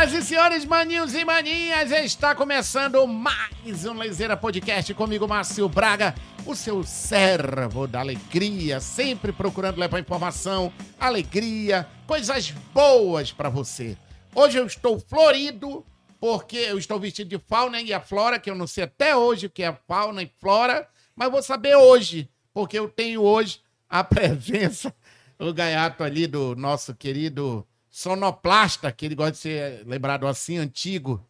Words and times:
Senhoras 0.00 0.14
e 0.14 0.26
senhores, 0.26 0.64
maninhos 0.64 1.14
e 1.14 1.26
maninhas, 1.26 1.90
está 1.90 2.34
começando 2.34 3.06
mais 3.06 3.84
um 3.84 3.92
Lezeira 3.92 4.34
Podcast 4.34 4.94
comigo, 4.94 5.28
Márcio 5.28 5.68
Braga, 5.68 6.14
o 6.46 6.56
seu 6.56 6.82
servo 6.82 7.86
da 7.86 8.00
alegria, 8.00 8.80
sempre 8.80 9.30
procurando 9.30 9.78
levar 9.78 10.00
informação, 10.00 10.72
alegria, 10.98 11.86
coisas 12.06 12.50
boas 12.72 13.30
para 13.30 13.50
você. 13.50 13.94
Hoje 14.34 14.56
eu 14.56 14.64
estou 14.64 14.98
florido, 14.98 15.84
porque 16.18 16.56
eu 16.56 16.78
estou 16.78 16.98
vestido 16.98 17.28
de 17.28 17.38
fauna 17.46 17.82
e 17.82 17.92
a 17.92 18.00
flora, 18.00 18.38
que 18.38 18.48
eu 18.48 18.54
não 18.54 18.66
sei 18.66 18.84
até 18.84 19.14
hoje 19.14 19.48
o 19.48 19.50
que 19.50 19.62
é 19.62 19.78
fauna 19.86 20.22
e 20.22 20.32
flora, 20.40 20.88
mas 21.14 21.30
vou 21.30 21.42
saber 21.42 21.76
hoje, 21.76 22.26
porque 22.54 22.78
eu 22.78 22.88
tenho 22.88 23.20
hoje 23.20 23.60
a 23.86 24.00
presença, 24.02 24.94
o 25.38 25.52
gaiato 25.52 26.02
ali 26.02 26.26
do 26.26 26.56
nosso 26.56 26.94
querido 26.94 27.66
sonoplasta, 27.90 28.92
que 28.92 29.04
ele 29.04 29.14
gosta 29.14 29.32
de 29.32 29.38
ser 29.38 29.86
lembrado 29.86 30.26
assim, 30.26 30.56
antigo. 30.56 31.26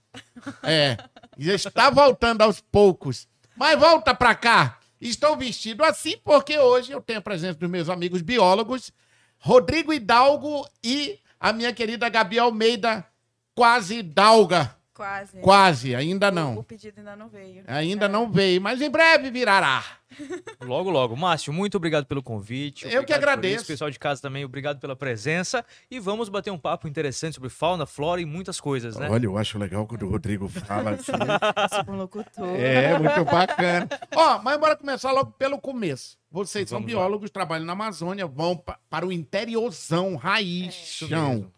É, 0.63 0.97
já 1.39 1.55
está 1.55 1.89
voltando 1.89 2.43
aos 2.43 2.61
poucos. 2.61 3.27
Mas 3.57 3.79
volta 3.79 4.15
pra 4.15 4.35
cá. 4.35 4.79
Estou 5.01 5.37
vestido 5.37 5.83
assim 5.83 6.17
porque 6.23 6.59
hoje 6.59 6.93
eu 6.93 7.01
tenho 7.01 7.21
a 7.21 7.23
presença 7.23 7.59
dos 7.59 7.71
meus 7.71 7.89
amigos 7.89 8.21
biólogos, 8.21 8.93
Rodrigo 9.39 9.93
Hidalgo 9.93 10.69
e 10.85 11.19
a 11.39 11.53
minha 11.53 11.73
querida 11.73 12.09
Gabi 12.11 12.39
Almeida, 12.39 13.07
quase 13.55 14.03
Dalga. 14.03 14.77
Quase. 15.01 15.39
Quase, 15.41 15.95
ainda 15.95 16.29
O 16.29 16.33
não. 16.33 16.63
pedido 16.63 16.99
ainda 16.99 17.17
não 17.17 17.27
veio. 17.29 17.65
Ainda 17.67 18.05
É. 18.05 18.09
não 18.09 18.31
veio, 18.31 18.61
mas 18.61 18.83
em 18.83 18.91
breve 18.91 19.31
virará. 19.31 19.83
Logo, 20.61 20.91
logo. 20.91 21.17
Márcio, 21.17 21.53
muito 21.53 21.77
obrigado 21.77 22.05
pelo 22.05 22.21
convite. 22.23 22.85
Eu 22.85 22.91
que 22.91 22.99
obrigado 22.99 23.19
agradeço. 23.23 23.57
isso. 23.59 23.67
Pessoal 23.67 23.91
de 23.91 23.99
casa 23.99 24.21
também, 24.21 24.45
obrigado 24.45 24.79
pela 24.81 24.95
presença. 24.97 25.65
E 25.91 25.99
vamos 26.01 26.29
bater 26.29 26.51
um 26.51 26.59
papo 26.59 26.87
interessante 26.89 27.35
sobre 27.35 27.49
fauna, 27.49 27.87
flora 27.87 28.21
e 28.21 28.27
muitas 28.27 28.61
coisas, 28.61 28.97
né? 28.97 29.09
Olha, 29.09 29.25
eu 29.27 29.39
acho 29.39 29.57
legal 29.59 29.87
quando 29.87 30.03
o 30.05 30.11
Rodrigo 30.11 30.49
fala 30.49 30.91
assim. 30.91 31.13
Tipo 31.79 31.93
um 31.93 31.97
locutor. 31.97 32.49
É, 32.59 32.99
muito 32.99 33.25
bacana. 33.25 33.89
Ó, 34.15 34.39
mas 34.43 34.59
bora 34.59 34.77
começar 34.77 35.13
logo 35.13 35.31
pelo 35.33 35.59
começo. 35.61 36.19
Vocês 36.31 36.69
são 36.69 36.79
Vamos 36.81 36.93
lá. 36.93 37.01
biólogos, 37.01 37.31
trabalham 37.31 37.65
na 37.65 37.73
Amazônia, 37.73 38.27
vão 38.27 38.57
pa- 38.57 38.79
para 38.91 39.07
o 39.07 39.13
interiorzão, 39.13 40.17
raiz, 40.17 40.75
Isso 40.75 41.09
chão. 41.09 41.51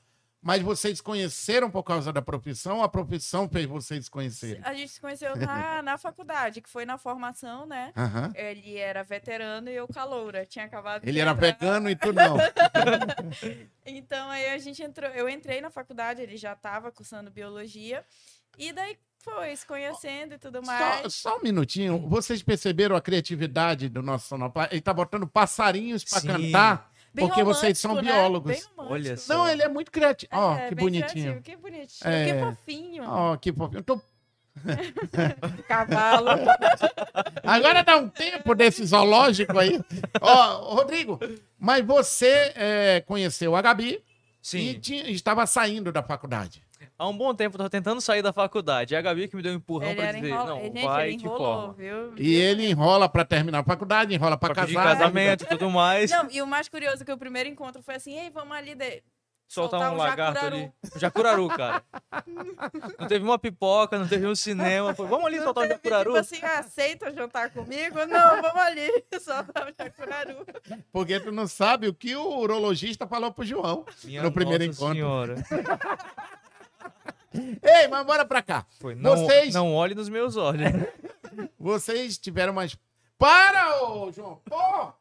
Mas 0.43 0.61
vocês 0.61 1.01
conheceram 1.01 1.71
por 1.71 1.85
causa 1.85 2.13
da 2.13 2.21
profissão 2.21 2.79
ou 2.79 2.83
a 2.83 2.89
profissão 2.89 3.49
fez 3.49 3.65
vocês 3.65 4.09
conhecerem? 4.09 4.61
A 4.65 4.75
gente 4.75 4.91
se 4.91 5.01
conheceu 5.01 5.37
na, 5.37 5.81
na 5.83 5.97
faculdade, 5.97 6.61
que 6.61 6.69
foi 6.69 6.85
na 6.85 6.99
formação, 6.99 7.65
né? 7.65 7.93
Aham. 7.97 8.33
Ele 8.35 8.77
era 8.77 9.05
veterano 9.05 9.71
e 9.71 9.75
eu 9.77 9.87
caloura. 9.87 10.45
Tinha 10.45 10.65
acabado 10.65 11.03
de 11.03 11.09
Ele 11.09 11.21
era 11.21 11.31
entrar. 11.31 11.47
vegano 11.47 11.89
e 11.89 11.95
tu 11.95 12.13
não. 12.13 12.37
Então 13.87 14.31
aí 14.31 14.51
a 14.51 14.59
gente 14.59 14.83
entrou. 14.83 15.11
Eu 15.11 15.29
entrei 15.29 15.61
na 15.61 15.71
faculdade, 15.71 16.21
ele 16.23 16.37
já 16.37 16.53
estava 16.53 16.91
cursando 16.91 17.31
biologia. 17.31 18.05
E 18.59 18.73
daí 18.73 18.97
foi 19.19 19.55
se 19.57 19.67
conhecendo 19.67 20.35
e 20.35 20.39
tudo 20.39 20.59
Só, 20.65 20.73
mais. 20.73 21.15
só 21.15 21.39
um 21.39 21.43
minutinho. 21.43 21.99
Vocês 22.09 22.43
perceberam 22.43 22.97
a 22.97 23.01
criatividade 23.01 23.89
do 23.89 24.03
nosso 24.03 24.29
sonoplasta? 24.29 24.75
Ele 24.75 24.83
tá 24.83 24.93
botando 24.93 25.27
passarinhos 25.27 26.05
para 26.05 26.21
cantar 26.21 26.92
Bem 27.15 27.27
porque 27.27 27.45
vocês 27.45 27.79
são 27.79 27.95
né? 27.97 28.03
biólogos. 28.03 28.69
Olha 28.77 29.17
só. 29.17 29.35
Não, 29.35 29.49
ele 29.49 29.63
é 29.63 29.69
muito 29.69 29.91
criativo. 29.91 30.31
Ó, 30.35 30.55
É, 30.57 30.69
que 30.69 30.75
bem 30.75 30.85
bonitinho. 30.87 31.11
criativo, 31.41 31.43
Que 31.43 31.57
bonitinho, 31.57 32.11
É. 32.11 32.25
que 32.33 32.41
fofinho. 32.41 33.05
Ó, 33.07 33.37
que 33.37 33.53
fofinho. 33.53 33.79
Eu 33.79 33.83
tô 33.83 34.01
Cavalo. 35.69 36.29
Agora 37.45 37.83
dá 37.83 37.97
um 37.97 38.09
tempo 38.09 38.55
desse 38.55 38.85
zoológico 38.85 39.59
aí. 39.59 39.81
Ó, 40.21 40.75
Rodrigo, 40.75 41.19
mas 41.59 41.85
você 41.85 42.53
é, 42.55 43.03
conheceu 43.07 43.55
a 43.57 43.63
Gabi 43.63 43.95
e 43.95 44.03
Sim. 44.43 44.79
tinha- 44.81 45.11
estava 45.11 45.47
saindo 45.47 45.93
da 45.93 46.03
faculdade. 46.03 46.63
Há 47.03 47.09
um 47.09 47.17
bom 47.17 47.35
tempo 47.35 47.55
eu 47.55 47.59
tava 47.59 47.71
tentando 47.71 48.01
sair 48.01 48.23
da 48.23 48.33
faculdade. 48.33 48.95
É 48.95 48.99
a 48.99 49.03
Gabi 49.03 49.27
que 49.27 49.35
me 49.35 49.43
deu 49.43 49.53
um 49.53 49.57
empurrão 49.57 49.89
ele 49.89 49.97
pra 49.97 50.13
dizer, 50.13 50.29
enrola... 50.29 50.51
não, 50.51 50.63
Gente, 50.63 50.83
vai 50.85 51.09
ele 51.09 51.17
te 51.17 51.25
enrolou, 51.25 51.57
forma. 51.57 51.73
viu? 51.75 52.15
E 52.17 52.35
ele 52.35 52.71
enrola 52.71 53.09
para 53.09 53.25
terminar 53.25 53.59
a 53.59 53.65
faculdade, 53.65 54.15
enrola 54.15 54.37
para 54.37 54.55
Pra 54.55 54.63
pedir 54.63 54.77
casar. 54.77 54.99
casamento 54.99 55.43
e 55.43 55.47
tudo 55.49 55.69
mais. 55.69 56.11
Não, 56.13 56.29
e 56.31 56.41
o 56.41 56.47
mais 56.47 56.69
curioso 56.69 57.03
é 57.03 57.05
que 57.05 57.11
o 57.13 57.19
primeiro 57.19 57.49
encontro 57.49 57.83
foi 57.83 57.97
assim, 57.97 58.17
ei, 58.17 58.31
vamos 58.31 58.57
ali 58.57 58.77
de... 58.77 59.03
soltar, 59.49 59.81
soltar 59.81 59.93
um 59.93 59.97
lagarto 59.97 60.35
jacuraru. 60.35 60.57
ali. 60.57 60.73
Um 60.95 60.99
jacuraru, 61.01 61.49
cara. 61.49 61.83
não 63.01 63.09
teve 63.09 63.25
uma 63.25 63.39
pipoca, 63.39 63.99
não 63.99 64.07
teve 64.07 64.25
um 64.29 64.35
cinema. 64.37 64.95
Foi, 64.95 65.09
vamos 65.09 65.27
ali 65.27 65.39
Não 65.39 65.45
soltar 65.47 65.65
um 65.65 65.69
teve, 65.69 65.81
jacuraru. 65.81 66.11
Tipo 66.13 66.19
assim, 66.19 66.39
ah, 66.45 66.59
aceita 66.61 67.13
jantar 67.13 67.51
comigo? 67.51 67.99
Não, 68.07 68.43
vamos 68.43 68.63
ali, 68.63 68.89
soltar 69.21 69.67
o 69.69 69.75
jacuraru. 69.77 70.47
Porque 70.93 71.19
tu 71.19 71.33
não 71.33 71.49
sabe 71.49 71.89
o 71.89 71.93
que 71.95 72.15
o 72.15 72.39
urologista 72.39 73.09
falou 73.09 73.33
pro 73.33 73.45
João. 73.45 73.85
Minha 74.05 74.23
no 74.23 74.31
primeiro 74.31 74.65
Nossa 74.65 74.77
encontro. 74.85 74.95
Senhora. 74.95 75.35
Ei, 77.35 77.89
mas 77.89 78.05
bora 78.07 78.25
pra 78.25 78.43
cá. 78.43 78.67
Foi, 78.79 78.95
não, 78.95 79.17
Vocês- 79.17 79.55
não 79.55 79.73
olhe 79.75 79.95
nos 79.95 80.09
meus 80.09 80.37
olhos. 80.37 80.71
Vocês 81.59 82.19
tiveram 82.19 82.53
umas. 82.53 82.77
Para, 83.17 83.83
ô, 83.85 84.11
João! 84.13 84.41
Pô! 84.45 84.93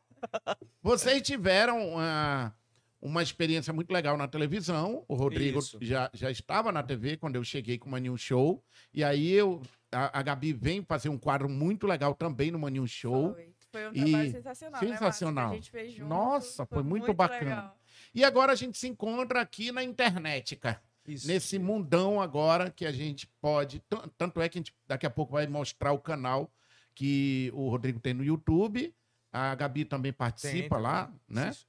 Vocês 0.81 1.21
tiveram 1.23 1.89
uma, 1.89 2.55
uma 3.01 3.23
experiência 3.23 3.73
muito 3.73 3.91
legal 3.91 4.15
na 4.15 4.27
televisão. 4.27 5.03
O 5.07 5.15
Rodrigo 5.15 5.59
Isso. 5.59 5.77
já, 5.81 6.09
já 6.13 6.29
estava 6.29 6.71
na 6.71 6.83
TV 6.83 7.17
quando 7.17 7.35
eu 7.35 7.43
cheguei 7.43 7.77
com 7.77 7.87
o 7.87 7.91
Maninho 7.91 8.17
Show. 8.17 8.63
E 8.93 9.03
aí 9.03 9.31
eu, 9.31 9.61
a, 9.91 10.19
a 10.19 10.21
Gabi 10.21 10.53
vem 10.53 10.83
fazer 10.83 11.09
um 11.09 11.17
quadro 11.17 11.49
muito 11.49 11.87
legal 11.87 12.13
também 12.13 12.51
no 12.51 12.59
Maninho 12.59 12.87
Show. 12.87 13.33
Foi, 13.33 13.53
foi 13.71 13.87
um 13.89 13.93
E- 13.93 14.11
trabalho 14.11 14.31
sensacional, 14.31 14.81
né, 14.81 14.87
sensacional. 14.87 15.49
que 15.49 15.53
a 15.53 15.57
gente 15.57 15.71
fez 15.71 15.93
junto. 15.93 16.07
Nossa, 16.09 16.65
foi 16.65 16.83
muito 16.83 17.13
bacana. 17.13 17.39
legal. 17.41 17.77
E 18.13 18.23
agora 18.23 18.51
a 18.51 18.55
gente 18.55 18.77
se 18.77 18.87
encontra 18.87 19.41
aqui 19.41 19.71
na 19.71 19.83
internet, 19.83 20.55
cara. 20.55 20.79
Isso. 21.07 21.27
Nesse 21.27 21.57
mundão 21.57 22.21
agora 22.21 22.69
que 22.69 22.85
a 22.85 22.91
gente 22.91 23.27
pode. 23.41 23.79
tan- 23.89 24.07
Tanto 24.17 24.39
é 24.41 24.47
que 24.47 24.57
a 24.57 24.59
gente 24.59 24.73
daqui 24.87 25.05
a 25.05 25.09
pouco 25.09 25.33
vai 25.33 25.47
mostrar 25.47 25.91
o 25.91 25.99
canal 25.99 26.51
que 26.93 27.49
o 27.53 27.69
Rodrigo 27.69 27.99
tem 27.99 28.13
no 28.13 28.23
YouTube. 28.23 28.93
A 29.33 29.55
Gabi 29.55 29.85
também 29.85 30.11
participa 30.13 30.75
tem, 30.75 30.83
lá, 30.83 31.13
né? 31.27 31.49
Isso. 31.49 31.65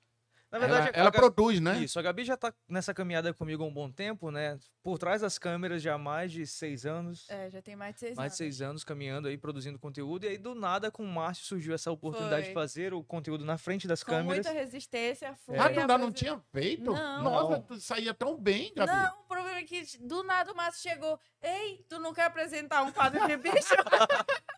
Na 0.52 0.58
verdade, 0.58 0.88
ela 0.88 0.96
ela 0.96 1.10
Gabi- 1.10 1.16
produz, 1.16 1.60
né? 1.60 1.78
Isso, 1.78 1.98
a 1.98 2.02
Gabi 2.02 2.24
já 2.24 2.36
tá 2.36 2.52
nessa 2.68 2.92
caminhada 2.92 3.32
comigo 3.32 3.64
há 3.64 3.66
um 3.66 3.72
bom 3.72 3.90
tempo, 3.90 4.30
né? 4.30 4.58
Por 4.82 4.98
trás 4.98 5.22
das 5.22 5.38
câmeras 5.38 5.80
já 5.80 5.94
há 5.94 5.98
mais 5.98 6.30
de 6.30 6.46
seis 6.46 6.84
anos. 6.84 7.26
É, 7.30 7.48
já 7.48 7.62
tem 7.62 7.74
mais 7.74 7.94
de 7.94 8.00
seis 8.00 8.16
mais 8.16 8.26
anos. 8.26 8.32
de 8.32 8.36
seis 8.36 8.60
anos 8.60 8.84
caminhando 8.84 9.28
aí, 9.28 9.38
produzindo 9.38 9.78
conteúdo. 9.78 10.24
E 10.26 10.28
aí, 10.28 10.36
do 10.38 10.54
nada, 10.54 10.90
com 10.90 11.02
o 11.04 11.08
Márcio 11.08 11.46
surgiu 11.46 11.74
essa 11.74 11.90
oportunidade 11.90 12.42
Foi. 12.42 12.48
de 12.48 12.54
fazer 12.54 12.92
o 12.92 13.02
conteúdo 13.02 13.46
na 13.46 13.56
frente 13.56 13.88
das 13.88 14.04
Com 14.04 14.10
câmeras. 14.10 14.44
muita 14.46 14.52
resistência, 14.52 15.34
fui 15.46 15.56
Ah, 15.56 15.70
tu 15.70 15.80
ainda 15.80 15.96
não 15.96 16.12
tinha 16.12 16.38
feito? 16.52 16.92
Não. 16.92 17.22
Nossa, 17.22 17.50
Não. 17.52 17.62
tu 17.62 17.80
saía 17.80 18.12
tão 18.12 18.36
bem, 18.36 18.72
Gabi. 18.76 18.92
Não, 18.92 19.20
o 19.20 19.24
problema 19.24 19.58
é 19.58 19.62
que 19.64 19.82
do 20.00 20.22
nada 20.22 20.52
o 20.52 20.54
Márcio 20.54 20.82
chegou. 20.90 21.18
Ei, 21.42 21.82
tu 21.88 21.98
não 21.98 22.12
quer 22.12 22.24
apresentar 22.24 22.82
um 22.82 22.92
quadro 22.92 23.26
de 23.26 23.36
bicho? 23.38 23.56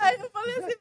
Aí 0.00 0.16
eu 0.20 0.30
falei 0.30 0.56
assim, 0.58 0.76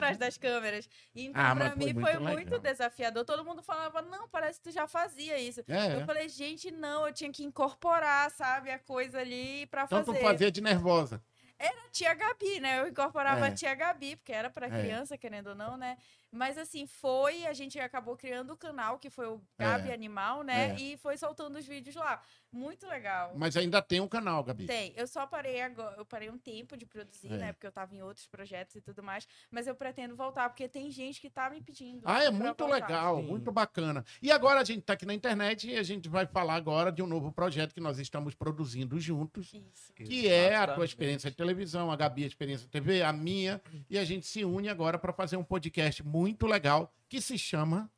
"Mas 0.00 0.10
eu 0.10 0.14
fico 0.14 0.14
atrás 0.14 0.18
das 0.18 0.36
câmeras. 0.38 0.88
E 1.14 1.26
Então, 1.26 1.42
Ah, 1.42 1.54
pra 1.56 1.70
foi 1.70 1.76
mim 1.78 1.92
muito 1.94 2.00
foi 2.10 2.18
muito 2.18 2.58
desafiador. 2.58 3.24
Todo 3.24 3.44
mundo 3.44 3.62
falava, 3.62 4.02
não, 4.02 4.28
parece 4.28 4.60
que 4.60 4.70
tu 4.70 4.72
já 4.72 4.86
fazia 4.86 5.38
isso. 5.38 5.62
É. 5.68 5.94
Eu 5.96 6.04
falei, 6.06 6.28
gente, 6.28 6.70
não, 6.70 7.06
eu 7.06 7.12
tinha 7.12 7.30
que 7.32 7.42
incorporar, 7.44 8.30
sabe, 8.30 8.70
a 8.70 8.78
coisa 8.78 9.18
ali 9.20 9.66
pra 9.66 9.84
Então 9.84 10.02
tu 10.02 10.06
fazer. 10.12 10.20
fazia 10.20 10.50
de 10.50 10.60
nervosa. 10.60 11.22
Era 11.58 11.88
tia 11.90 12.12
Gabi, 12.12 12.60
né? 12.60 12.80
Eu 12.80 12.88
incorporava 12.88 13.46
É. 13.46 13.48
a 13.48 13.54
tia 13.54 13.74
Gabi, 13.74 14.16
porque 14.16 14.30
era 14.32 14.50
pra 14.50 14.66
É. 14.66 14.70
criança, 14.70 15.16
querendo 15.16 15.48
ou 15.48 15.54
não, 15.54 15.76
né? 15.78 15.96
Mas 16.30 16.58
assim, 16.58 16.86
foi, 16.86 17.46
a 17.46 17.52
gente 17.52 17.78
acabou 17.78 18.16
criando 18.16 18.52
o 18.52 18.56
canal, 18.56 18.98
que 18.98 19.08
foi 19.08 19.26
o 19.26 19.40
Gabi 19.58 19.90
É. 19.90 19.94
Animal, 19.94 20.42
né? 20.42 20.70
É. 20.72 20.76
E 20.80 20.96
foi 20.98 21.16
soltando 21.16 21.56
os 21.58 21.66
vídeos 21.66 21.94
lá. 21.96 22.20
Muito 22.52 22.86
legal. 22.86 23.32
Mas 23.36 23.56
ainda 23.56 23.80
tem 23.82 24.00
um 24.00 24.08
canal, 24.08 24.42
Gabi. 24.42 24.66
Tem. 24.66 24.92
Eu 24.96 25.06
só 25.06 25.26
parei 25.26 25.60
agora, 25.60 25.96
eu 25.96 26.04
parei 26.04 26.28
um 26.30 26.38
tempo 26.38 26.76
de 26.76 26.84
produzir, 26.86 27.32
É. 27.32 27.36
né? 27.36 27.52
Porque 27.52 27.66
eu 27.66 27.72
tava 27.72 27.94
em 27.94 28.02
outros 28.02 28.26
projetos 28.26 28.74
e 28.76 28.80
tudo 28.80 29.02
mais. 29.02 29.26
Mas 29.50 29.66
eu 29.66 29.74
pretendo 29.74 30.16
voltar, 30.16 30.48
porque 30.48 30.68
tem 30.68 30.90
gente 30.90 31.20
que 31.20 31.30
tá 31.30 31.48
me 31.48 31.60
pedindo. 31.60 32.02
Ah, 32.04 32.22
é 32.24 32.30
muito 32.30 32.58
voltar. 32.66 32.74
legal, 32.86 33.16
Sim. 33.20 33.26
muito 33.26 33.52
bacana. 33.52 34.04
E 34.20 34.30
agora 34.32 34.60
a 34.60 34.64
gente 34.64 34.80
está 34.80 34.94
aqui 34.94 35.06
na 35.06 35.14
internet 35.14 35.68
e 35.70 35.76
a 35.76 35.82
gente 35.82 36.08
vai 36.08 36.26
falar 36.26 36.54
agora 36.54 36.90
de 36.90 37.02
um 37.02 37.06
novo 37.06 37.30
projeto 37.32 37.72
que 37.74 37.80
nós 37.80 37.98
estamos 37.98 38.34
produzindo 38.34 38.98
juntos. 38.98 39.52
Isso. 39.54 39.92
que 39.94 40.28
é 40.28 40.54
a 40.56 40.66
tua 40.74 40.84
experiência 40.84 41.30
de 41.30 41.36
televisão, 41.36 41.90
a 41.90 41.96
Gabi 41.96 42.24
a 42.24 42.26
experiência 42.26 42.66
de 42.66 42.70
TV, 42.72 43.02
a 43.02 43.12
minha, 43.12 43.60
e 43.88 43.98
a 43.98 44.04
gente 44.04 44.26
se 44.26 44.44
une 44.44 44.68
agora 44.68 44.98
para 44.98 45.12
fazer 45.12 45.36
um 45.36 45.44
podcast 45.44 46.02
muito 46.02 46.15
legal 46.46 46.92
que 47.08 47.20
se 47.20 47.38
chama 47.38 47.90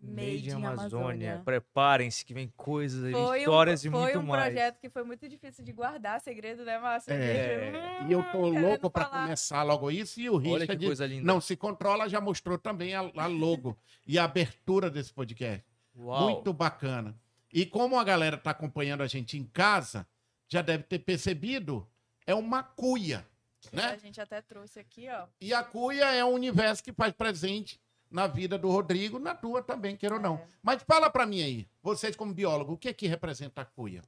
Made 0.00 0.48
in 0.48 0.52
Amazônia. 0.52 0.70
Amazônia. 0.70 1.42
Preparem-se 1.44 2.24
que 2.24 2.32
vem 2.32 2.52
coisas, 2.56 3.12
Foi 3.12 3.38
histórias 3.40 3.84
um, 3.84 3.88
e 3.88 3.90
foi 3.90 4.00
muito 4.00 4.18
um 4.18 4.22
mais. 4.22 4.44
projeto 4.44 4.80
que 4.80 4.88
foi 4.88 5.02
muito 5.02 5.28
difícil 5.28 5.64
de 5.64 5.72
guardar 5.72 6.20
segredo, 6.20 6.64
né, 6.64 6.78
Márcio? 6.78 7.12
É, 7.12 7.72
Gente, 7.72 8.08
e 8.08 8.12
eu 8.12 8.22
tô 8.30 8.38
hum, 8.38 8.60
louco 8.60 8.88
para 8.90 9.06
começar 9.06 9.62
logo 9.64 9.90
isso 9.90 10.20
e 10.20 10.30
o 10.30 10.34
Olha 10.34 10.42
que 10.42 10.52
Richard 10.58 10.86
coisa 10.86 11.06
linda. 11.06 11.24
não 11.24 11.40
se 11.40 11.56
controla 11.56 12.08
já 12.08 12.20
mostrou 12.20 12.56
também 12.58 12.94
a, 12.94 13.10
a 13.16 13.26
logo 13.26 13.76
e 14.06 14.18
a 14.18 14.24
abertura 14.24 14.88
desse 14.88 15.12
podcast. 15.12 15.64
Uau. 15.96 16.30
Muito 16.30 16.52
bacana. 16.52 17.18
E 17.52 17.66
como 17.66 17.98
a 17.98 18.04
galera 18.04 18.36
tá 18.36 18.50
acompanhando 18.50 19.02
a 19.02 19.06
gente 19.06 19.36
em 19.36 19.44
casa, 19.44 20.06
já 20.46 20.62
deve 20.62 20.84
ter 20.84 21.00
percebido, 21.00 21.86
é 22.26 22.34
uma 22.34 22.62
cuia, 22.62 23.26
Que 23.60 23.74
né? 23.74 23.86
A 23.86 23.96
gente 23.96 24.20
até 24.20 24.40
trouxe 24.40 24.78
aqui, 24.78 25.08
ó. 25.08 25.26
E 25.40 25.52
a 25.52 25.62
cuia 25.64 26.04
é 26.12 26.24
um 26.24 26.32
universo 26.32 26.82
que 26.82 26.92
faz 26.92 27.12
presente 27.12 27.80
na 28.10 28.26
vida 28.26 28.56
do 28.56 28.70
Rodrigo, 28.70 29.18
na 29.18 29.34
tua 29.34 29.62
também, 29.62 29.96
queira 29.96 30.14
ou 30.16 30.20
não. 30.20 30.36
É. 30.36 30.48
Mas 30.62 30.82
fala 30.82 31.10
pra 31.10 31.26
mim 31.26 31.42
aí, 31.42 31.68
vocês 31.82 32.16
como 32.16 32.32
biólogo, 32.32 32.72
o 32.74 32.78
que 32.78 32.88
é 32.88 32.92
que 32.94 33.06
representa 33.06 33.60
a 33.62 33.64
cuia? 33.64 34.02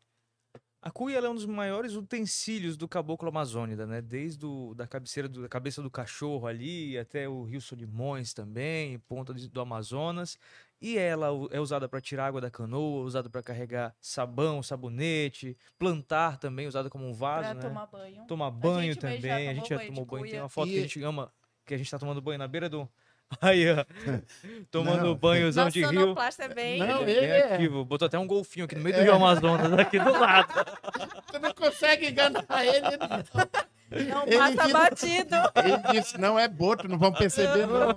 A 0.82 0.90
cuia 0.90 1.18
ela 1.18 1.26
é 1.26 1.30
um 1.30 1.34
dos 1.34 1.44
maiores 1.44 1.92
utensílios 1.92 2.74
do 2.74 2.88
caboclo 2.88 3.28
amazônida, 3.28 3.86
né? 3.86 4.00
Desde 4.00 4.46
o, 4.46 4.72
da 4.74 4.86
cabeceira 4.86 5.28
do, 5.28 5.42
da 5.42 5.48
cabeça 5.48 5.82
do 5.82 5.90
cachorro 5.90 6.46
ali 6.46 6.96
até 6.96 7.28
o 7.28 7.42
Rio 7.44 7.60
Solimões 7.60 8.32
também, 8.32 8.98
ponta 9.00 9.34
de- 9.34 9.48
do 9.48 9.60
Amazonas. 9.60 10.38
E 10.80 10.96
ela 10.96 11.28
é 11.50 11.60
usada 11.60 11.86
para 11.88 12.00
tirar 12.00 12.26
água 12.26 12.40
da 12.40 12.50
canoa, 12.50 13.04
usada 13.04 13.28
para 13.28 13.42
carregar 13.42 13.94
sabão, 14.00 14.62
sabonete, 14.62 15.56
plantar 15.78 16.38
também, 16.38 16.66
usada 16.66 16.88
como 16.88 17.06
um 17.06 17.12
vaso, 17.12 17.50
Pra 17.50 17.54
né? 17.54 17.60
tomar 17.60 17.86
banho. 17.86 18.24
Tomar 18.26 18.50
banho 18.50 18.94
já 18.94 19.00
também. 19.00 19.30
A 19.30 19.36
tomou 19.36 19.54
gente 19.54 19.68
já 19.68 19.78
tomou 19.86 20.04
banho. 20.06 20.30
Tem 20.30 20.40
uma 20.40 20.48
foto 20.48 20.68
que 20.68 20.74
a 20.76 20.78
E- 20.78 20.82
gente 20.82 21.02
ama, 21.02 21.30
que 21.66 21.74
a 21.74 21.76
gente 21.76 21.90
tá 21.90 21.98
tomando 21.98 22.20
banho 22.22 22.38
na 22.38 22.48
beira 22.48 22.68
do. 22.68 22.88
Aí, 23.42 23.64
ó. 23.70 23.84
Tomando 24.72 25.06
Não. 25.08 25.14
banhozão 25.14 25.68
de 25.68 25.84
rio. 25.84 26.16
é 26.38 26.48
bem... 26.48 26.78
Não, 26.80 27.02
Ele 27.02 27.12
ele 27.12 27.26
é 27.26 27.38
é. 27.38 27.54
ativo. 27.54 27.84
Botou 27.84 28.06
até 28.06 28.18
um 28.18 28.26
golfinho 28.26 28.64
aqui 28.64 28.74
no 28.74 28.80
meio 28.82 28.96
do 28.96 29.00
É. 29.02 29.04
Rio 29.04 29.14
Amazonas, 29.14 29.72
aqui 29.74 29.98
do 30.00 30.10
lado. 30.10 30.52
Tu 31.30 31.38
não 31.38 31.52
consegue 31.54 32.08
enganar 32.08 32.44
ele. 32.64 32.96
Não 32.96 33.46
Ele 33.90 34.38
passa 34.38 34.66
vira- 34.66 34.78
batido. 34.78 35.36
Ele 35.56 36.00
disse, 36.00 36.18
não 36.18 36.38
é 36.38 36.46
boto, 36.48 36.86
não 36.88 36.98
vão 36.98 37.12
perceber 37.12 37.66
não. 37.66 37.88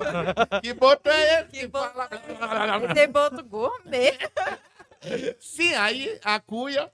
Que 0.62 0.74
boto 0.74 1.10
é 1.10 1.42
esse? 1.42 1.50
Que 1.52 1.68
boto 1.68 1.94
fala- 1.94 2.94
Tem 2.94 3.08
boto 3.08 3.44
gourmet. 3.44 4.18
Sim, 5.40 5.74
aí 5.76 6.20
a 6.24 6.40
cuia... 6.40 6.92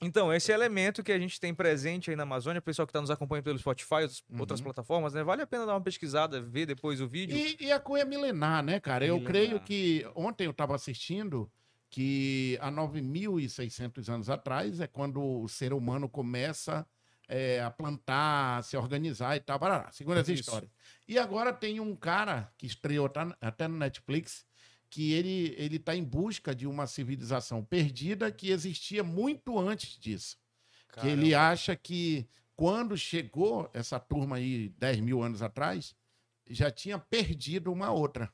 Então, 0.00 0.32
esse 0.32 0.52
elemento 0.52 1.02
que 1.02 1.10
a 1.10 1.18
gente 1.18 1.40
tem 1.40 1.52
presente 1.52 2.08
aí 2.08 2.14
na 2.16 2.22
Amazônia, 2.22 2.60
o 2.60 2.62
pessoal 2.62 2.86
que 2.86 2.90
está 2.90 3.00
nos 3.00 3.10
acompanhando 3.10 3.44
pelo 3.46 3.58
Spotify, 3.58 3.94
outras- 3.94 4.22
Uhum. 4.30 4.38
outras 4.40 4.60
plataformas, 4.60 5.12
né? 5.12 5.24
Vale 5.24 5.42
a 5.42 5.46
pena 5.46 5.66
dar 5.66 5.72
uma 5.74 5.80
pesquisada, 5.80 6.40
ver 6.40 6.66
depois 6.66 7.00
o 7.00 7.08
vídeo. 7.08 7.36
E, 7.36 7.56
e 7.60 7.72
a 7.72 7.80
cuia 7.80 8.04
milenar, 8.04 8.62
né, 8.62 8.78
cara? 8.78 9.04
Eu 9.04 9.14
Milenar. 9.16 9.32
creio 9.32 9.60
que 9.60 10.06
ontem 10.14 10.44
eu 10.44 10.52
estava 10.52 10.76
assistindo 10.76 11.50
que 11.90 12.56
há 12.60 12.70
9.600 12.70 14.08
anos 14.08 14.30
atrás 14.30 14.80
é 14.80 14.86
quando 14.86 15.20
o 15.42 15.48
ser 15.48 15.72
humano 15.72 16.08
começa 16.08 16.86
é, 17.28 17.62
a 17.62 17.70
plantar, 17.70 18.64
se 18.64 18.76
organizar 18.76 19.36
e 19.36 19.40
tal. 19.40 19.58
Barará, 19.58 19.92
segundo 19.92 20.18
essa 20.18 20.32
história. 20.40 20.70
E 21.06 21.18
agora 21.18 21.52
tem 21.52 21.78
um 21.78 21.94
cara 21.94 22.52
que 22.56 22.66
estreou 22.66 23.08
tá- 23.08 23.36
até 23.40 23.68
no 23.68 23.76
Netflix 23.76 24.46
que 24.90 25.12
ele 25.12 25.54
ele 25.58 25.76
está 25.76 25.94
em 25.94 26.02
busca 26.02 26.54
de 26.54 26.66
uma 26.66 26.86
civilização 26.86 27.62
perdida 27.62 28.32
que 28.32 28.50
existia 28.50 29.04
muito 29.04 29.58
antes 29.58 29.98
disso. 29.98 30.38
Que 31.00 31.08
ele 31.08 31.34
acha 31.34 31.76
que 31.76 32.26
quando 32.56 32.96
chegou 32.96 33.70
essa 33.74 34.00
turma 34.00 34.36
aí 34.36 34.70
10 34.78 35.00
mil 35.00 35.22
anos 35.22 35.42
atrás, 35.42 35.94
já 36.48 36.70
tinha 36.70 36.98
perdido 36.98 37.70
uma 37.70 37.90
outra. 37.92 38.32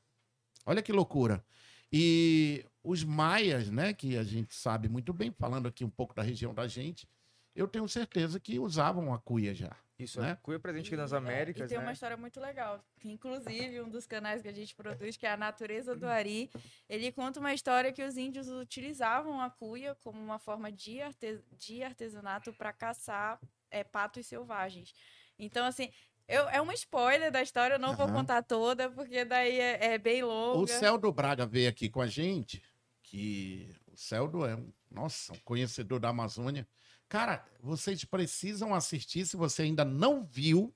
Olha 0.65 0.81
que 0.81 0.93
loucura. 0.93 1.45
E 1.93 2.65
os 2.83 3.05
maias, 3.05 3.71
né, 3.71 3.93
que 3.93 4.17
a 4.17 4.25
gente 4.25 4.55
sabe 4.55 4.89
muito 4.89 5.13
bem, 5.13 5.31
falando 5.31 5.69
aqui 5.69 5.85
um 5.85 5.91
pouco 5.91 6.15
da 6.15 6.23
região 6.23 6.55
da 6.55 6.67
gente, 6.67 7.07
eu 7.55 7.69
tenho 7.69 7.89
certeza 7.89 8.41
que 8.41 8.59
usavam 8.59 9.13
a 9.15 9.19
cuia 9.19 9.55
já. 9.55 9.75
Isso, 9.97 10.21
né? 10.21 10.37
Cuia 10.43 10.59
presente 10.59 10.89
aqui 10.89 10.97
nas 10.97 11.13
Américas, 11.13 11.67
e 11.67 11.69
tem 11.69 11.79
né? 11.79 11.85
uma 11.85 11.93
história 11.93 12.17
muito 12.17 12.41
legal. 12.41 12.85
que, 12.99 13.09
Inclusive, 13.09 13.81
um 13.81 13.89
dos 13.89 14.07
canais 14.07 14.43
que 14.43 14.49
a 14.49 14.53
gente 14.53 14.75
produz, 14.75 15.17
que 15.17 15.25
é 15.25 15.31
a 15.31 15.37
Natureza 15.37 15.95
do 15.95 16.05
Ari, 16.07 16.51
ele 16.89 17.13
conta 17.13 17.39
uma 17.39 17.55
história 17.55 17.93
que 17.93 18.03
os 18.03 18.17
índios 18.17 18.49
utilizavam 18.49 19.41
a 19.41 19.49
cuia 19.49 19.95
como 20.03 20.21
uma 20.21 20.41
forma 20.41 20.73
de, 20.73 21.01
arte- 21.01 21.41
de 21.57 21.85
artesanato 21.85 22.53
para 22.53 22.73
caçar 22.73 23.41
é, 23.71 23.85
patos 23.85 24.27
selvagens. 24.27 24.93
Então, 25.39 25.65
assim, 25.65 25.93
eu- 26.27 26.49
é 26.49 26.61
um 26.61 26.73
spoiler 26.73 27.31
da 27.31 27.41
história, 27.41 27.75
eu 27.75 27.79
não 27.79 27.95
vou 27.95 28.07
Aham. 28.07 28.15
contar 28.15 28.43
toda, 28.43 28.91
porque 28.91 29.25
daí 29.25 29.61
é, 29.61 29.93
é 29.95 29.99
bem 29.99 30.25
longa. 30.25 30.59
O 30.59 30.67
Celdo 30.67 31.13
Braga 31.13 31.47
veio 31.47 31.69
aqui 31.69 31.89
com 31.89 32.01
a 32.01 32.09
gente, 32.09 32.61
que 33.01 33.73
o 33.93 33.97
Celdo 33.97 34.45
é 34.45 34.57
um, 34.57 34.73
nossa, 34.91 35.33
um 35.33 35.39
conhecedor 35.45 36.01
da 36.01 36.09
Amazônia. 36.09 36.67
Cara, 37.15 37.45
vocês 37.63 38.05
precisam 38.05 38.75
assistir 38.75 39.25
se 39.25 39.37
você 39.37 39.63
ainda 39.63 39.85
não 39.85 40.25
viu. 40.25 40.75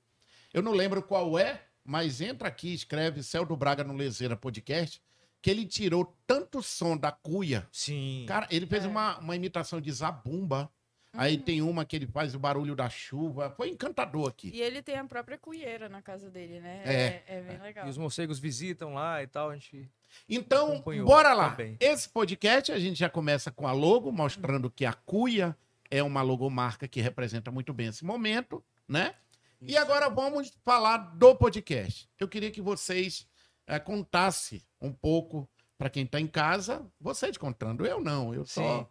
Eu 0.55 0.62
não 0.62 0.70
lembro 0.70 1.02
qual 1.02 1.37
é, 1.37 1.62
mas 1.85 2.20
entra 2.20 2.46
aqui, 2.46 2.73
escreve 2.73 3.25
Celdo 3.25 3.56
Braga 3.56 3.82
no 3.82 3.93
Lezeira 3.93 4.37
Podcast, 4.37 5.02
que 5.43 5.50
ele 5.50 5.67
tirou 5.67 6.17
tanto 6.29 6.62
som 6.62 6.96
da 6.96 7.11
cuia. 7.11 7.67
Sim. 7.73 8.25
Cara, 8.29 8.46
ele 8.52 8.67
fez 8.69 8.85
É. 8.85 8.87
uma, 8.87 9.19
uma 9.19 9.35
imitação 9.35 9.81
de 9.81 9.90
zabumba. 9.90 10.70
Aí 11.12 11.35
Uhum. 11.38 11.43
tem 11.43 11.61
uma 11.61 11.85
que 11.85 11.96
ele 11.96 12.06
faz 12.06 12.37
o 12.37 12.38
barulho 12.38 12.76
da 12.76 12.88
chuva. 12.88 13.50
Foi 13.56 13.70
encantador 13.70 14.29
aqui. 14.29 14.52
E 14.55 14.62
ele 14.62 14.81
tem 14.81 14.94
a 14.96 15.05
própria 15.05 15.38
cuieira 15.38 15.88
na 15.88 16.00
casa 16.00 16.31
dele, 16.31 16.61
né? 16.61 16.82
É. 16.85 16.93
É, 16.93 17.25
é 17.38 17.43
bem 17.43 17.58
legal. 17.58 17.85
E 17.85 17.90
os 17.90 17.99
morcegos 17.99 18.38
visitam 18.38 18.94
lá 18.94 19.20
e 19.20 19.26
tal, 19.26 19.50
a 19.50 19.55
gente... 19.55 19.90
Então, 20.29 20.85
bora 21.05 21.35
lá. 21.35 21.50
também. 21.50 21.76
Esse 21.81 22.08
podcast 22.08 22.70
a 22.70 22.79
gente 22.79 22.96
já 22.96 23.11
começa 23.11 23.50
com 23.50 23.67
a 23.67 23.73
logo, 23.73 24.12
mostrando 24.12 24.70
que 24.70 24.85
a 24.87 24.93
Cuia 24.93 25.56
é 25.90 26.02
uma 26.02 26.23
logomarca 26.23 26.87
que 26.87 27.00
representa 27.00 27.50
muito 27.50 27.73
bem 27.73 27.88
esse 27.88 28.05
momento, 28.05 28.64
né? 28.87 29.14
E 29.61 29.76
agora 29.76 30.08
vamos 30.08 30.52
falar 30.64 30.99
do 31.17 31.35
podcast. 31.35 32.08
Eu 32.19 32.29
queria 32.29 32.50
que 32.50 32.61
vocês 32.61 33.26
eh, 33.67 33.79
contassem 33.81 34.62
um 34.81 34.93
pouco 34.93 35.49
para 35.76 35.90
quem 35.90 36.05
está 36.05 36.20
em 36.20 36.26
casa, 36.26 36.87
vocês 37.00 37.37
contando, 37.37 37.85
eu 37.85 38.00
não, 38.00 38.32
eu 38.35 38.44
só. 38.44 38.81
Sim. 38.81 38.87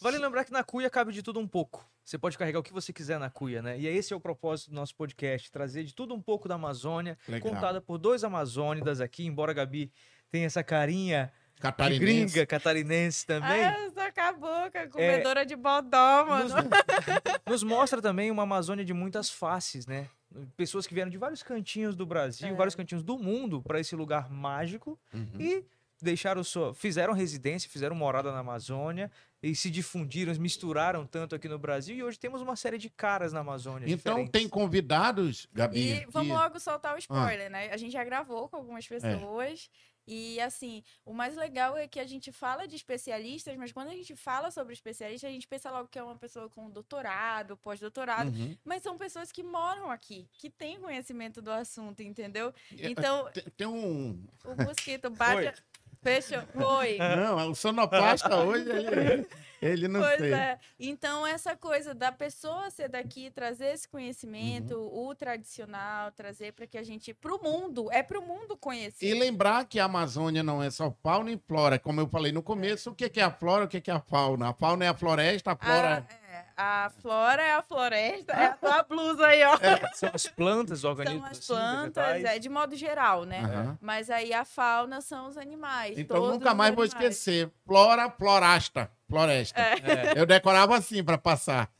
Vale 0.00 0.18
lembrar 0.18 0.44
que 0.44 0.52
na 0.52 0.62
cuia 0.62 0.88
cabe 0.88 1.12
de 1.12 1.22
tudo 1.22 1.40
um 1.40 1.48
pouco. 1.48 1.86
Você 2.04 2.16
pode 2.16 2.38
carregar 2.38 2.60
o 2.60 2.62
que 2.62 2.72
você 2.72 2.90
quiser 2.92 3.18
na 3.18 3.28
cuia, 3.28 3.60
né? 3.60 3.78
E 3.78 3.86
esse 3.86 4.14
é 4.14 4.16
o 4.16 4.20
propósito 4.20 4.70
do 4.70 4.76
nosso 4.76 4.94
podcast, 4.94 5.50
trazer 5.50 5.84
de 5.84 5.94
tudo 5.94 6.14
um 6.14 6.22
pouco 6.22 6.48
da 6.48 6.54
Amazônia, 6.54 7.18
Legal. 7.28 7.52
contada 7.52 7.80
por 7.80 7.98
dois 7.98 8.24
amazônidas 8.24 9.00
aqui, 9.00 9.26
embora 9.26 9.50
a 9.52 9.54
Gabi 9.54 9.92
tenha 10.30 10.46
essa 10.46 10.62
carinha 10.62 11.30
de 11.54 11.60
Catarinense. 11.60 12.00
gringa 12.00 12.46
catarinense 12.46 13.26
também. 13.26 13.62
Ah, 13.62 13.90
sou 14.18 14.24
cabocla, 14.24 14.88
comedora 14.88 15.46
de 15.46 15.56
bodó, 15.56 16.24
Nos, 16.26 16.52
mano. 16.52 16.70
nos 17.46 17.62
mostra 17.62 18.00
também 18.02 18.30
uma 18.30 18.42
Amazônia 18.42 18.84
de 18.84 18.92
muitas 18.94 19.30
faces, 19.30 19.86
né? 19.86 20.08
Pessoas 20.56 20.86
que 20.86 20.94
vieram 20.94 21.10
de 21.10 21.18
vários 21.18 21.42
cantinhos 21.42 21.96
do 21.96 22.04
Brasil, 22.04 22.48
É. 22.48 22.52
vários 22.54 22.74
cantinhos 22.74 23.02
do 23.02 23.18
mundo 23.18 23.62
para 23.62 23.80
esse 23.80 23.94
lugar 23.96 24.30
mágico 24.30 24.98
Uhum. 25.12 25.28
e 25.40 25.64
deixaram 26.00 26.44
sua, 26.44 26.74
fizeram 26.74 27.12
residência, 27.12 27.68
fizeram 27.70 27.96
morada 27.96 28.30
na 28.30 28.38
Amazônia 28.38 29.10
e 29.42 29.54
se 29.54 29.68
difundiram, 29.70 30.32
se 30.32 30.38
misturaram 30.40 31.04
tanto 31.06 31.34
aqui 31.34 31.48
no 31.48 31.58
Brasil 31.58 31.96
e 31.96 32.02
hoje 32.04 32.18
temos 32.18 32.40
uma 32.40 32.54
série 32.56 32.78
de 32.78 32.88
caras 32.90 33.32
na 33.32 33.40
Amazônia. 33.40 33.86
Então 33.86 34.14
diferentes. 34.14 34.30
tem 34.32 34.48
convidados, 34.48 35.48
Gabi. 35.52 35.78
E 36.02 36.06
vamos 36.10 36.36
logo 36.36 36.60
soltar 36.60 36.94
o 36.94 36.98
spoiler, 36.98 37.50
né? 37.50 37.70
A 37.70 37.76
gente 37.76 37.92
já 37.92 38.04
gravou 38.04 38.48
com 38.48 38.56
algumas 38.56 38.86
pessoas. 38.86 39.68
E 40.10 40.40
assim, 40.40 40.82
o 41.04 41.12
mais 41.12 41.36
legal 41.36 41.76
é 41.76 41.86
que 41.86 42.00
a 42.00 42.06
gente 42.06 42.32
fala 42.32 42.66
de 42.66 42.74
especialistas, 42.76 43.54
mas 43.58 43.72
quando 43.72 43.88
a 43.88 43.94
gente 43.94 44.16
fala 44.16 44.50
sobre 44.50 44.72
especialistas, 44.72 45.28
a 45.28 45.32
gente 45.32 45.46
pensa 45.46 45.70
logo 45.70 45.86
que 45.88 45.98
é 45.98 46.02
uma 46.02 46.16
pessoa 46.16 46.48
com 46.48 46.70
doutorado, 46.70 47.58
pós-doutorado. 47.58 48.30
Uhum. 48.30 48.56
Mas 48.64 48.82
são 48.82 48.96
pessoas 48.96 49.30
que 49.30 49.42
moram 49.42 49.90
aqui, 49.90 50.26
que 50.32 50.48
têm 50.48 50.80
conhecimento 50.80 51.42
do 51.42 51.50
assunto, 51.50 52.02
entendeu? 52.02 52.54
É, 52.78 52.88
Então, 52.90 53.30
Tem- 53.32 53.44
Tem 53.54 53.66
um. 53.66 54.26
o 54.46 54.64
mosquito 54.64 55.10
bate. 55.10 55.62
Fechou. 56.02 56.42
Foi. 56.54 56.98
Não, 56.98 57.50
o 57.50 57.54
sonoplasta 57.54 58.36
hoje, 58.36 58.68
ele, 58.70 59.26
ele 59.60 59.88
não 59.88 60.00
Pois 60.00 60.18
sei. 60.18 60.32
é. 60.32 60.58
Então, 60.78 61.26
essa 61.26 61.56
coisa 61.56 61.94
da 61.94 62.12
pessoa 62.12 62.70
ser 62.70 62.88
daqui, 62.88 63.30
trazer 63.30 63.72
esse 63.74 63.88
conhecimento, 63.88 64.76
Uhum. 64.76 65.08
o 65.08 65.14
tradicional, 65.14 66.12
trazer 66.12 66.52
para 66.52 66.66
que 66.66 66.78
a 66.78 66.82
gente. 66.82 67.12
para 67.12 67.34
o 67.34 67.42
mundo, 67.42 67.88
é 67.92 68.02
para 68.02 68.18
o 68.18 68.22
mundo 68.22 68.56
conhecer. 68.56 69.06
E 69.06 69.14
lembrar 69.18 69.64
que 69.64 69.80
a 69.80 69.84
Amazônia 69.84 70.42
não 70.42 70.62
é 70.62 70.70
só 70.70 70.90
fauna 71.02 71.30
e 71.32 71.38
flora. 71.46 71.78
Como 71.78 72.00
eu 72.00 72.06
falei 72.08 72.30
no 72.32 72.42
começo, 72.42 72.90
o 72.90 72.94
que 72.94 73.18
é 73.18 73.22
a 73.24 73.30
flora, 73.30 73.64
o 73.64 73.68
que 73.68 73.90
é 73.90 73.94
a 73.94 74.00
fauna? 74.00 74.50
A 74.50 74.52
fauna 74.54 74.84
é 74.84 74.88
a 74.88 74.94
floresta, 74.94 75.50
a 75.50 75.54
A, 75.54 75.56
flora... 75.56 76.06
é, 76.08 76.27
a 76.56 76.90
flora 77.00 77.42
é 77.42 77.54
a 77.54 77.62
floresta, 77.62 78.32
é 78.32 78.44
a 78.46 78.52
tua 78.52 78.82
blusa 78.82 79.26
aí, 79.26 79.42
ó. 79.44 79.56
São 79.94 80.10
as 80.12 80.26
plantas, 80.26 80.72
os 80.78 80.80
São 80.82 80.90
organismos 80.90 81.24
as 81.30 81.38
assim, 81.38 81.46
plantas, 81.54 82.06
vegetais. 82.12 82.36
é 82.36 82.38
de 82.38 82.48
modo 82.48 82.76
geral, 82.76 83.24
né? 83.24 83.40
Aham. 83.40 83.78
Mas 83.80 84.10
aí 84.10 84.32
a 84.32 84.44
fauna 84.44 85.00
são 85.00 85.28
os 85.28 85.36
animais. 85.36 85.98
Então 85.98 86.16
todos 86.16 86.32
nunca 86.34 86.54
mais 86.54 86.74
vou 86.74 86.84
esquecer. 86.84 87.50
Flora, 87.66 88.10
florasta, 88.10 88.90
floresta. 89.08 89.60
É, 89.60 90.18
Eu 90.18 90.26
decorava 90.26 90.76
assim 90.76 91.02
para 91.04 91.18
passar. 91.18 91.70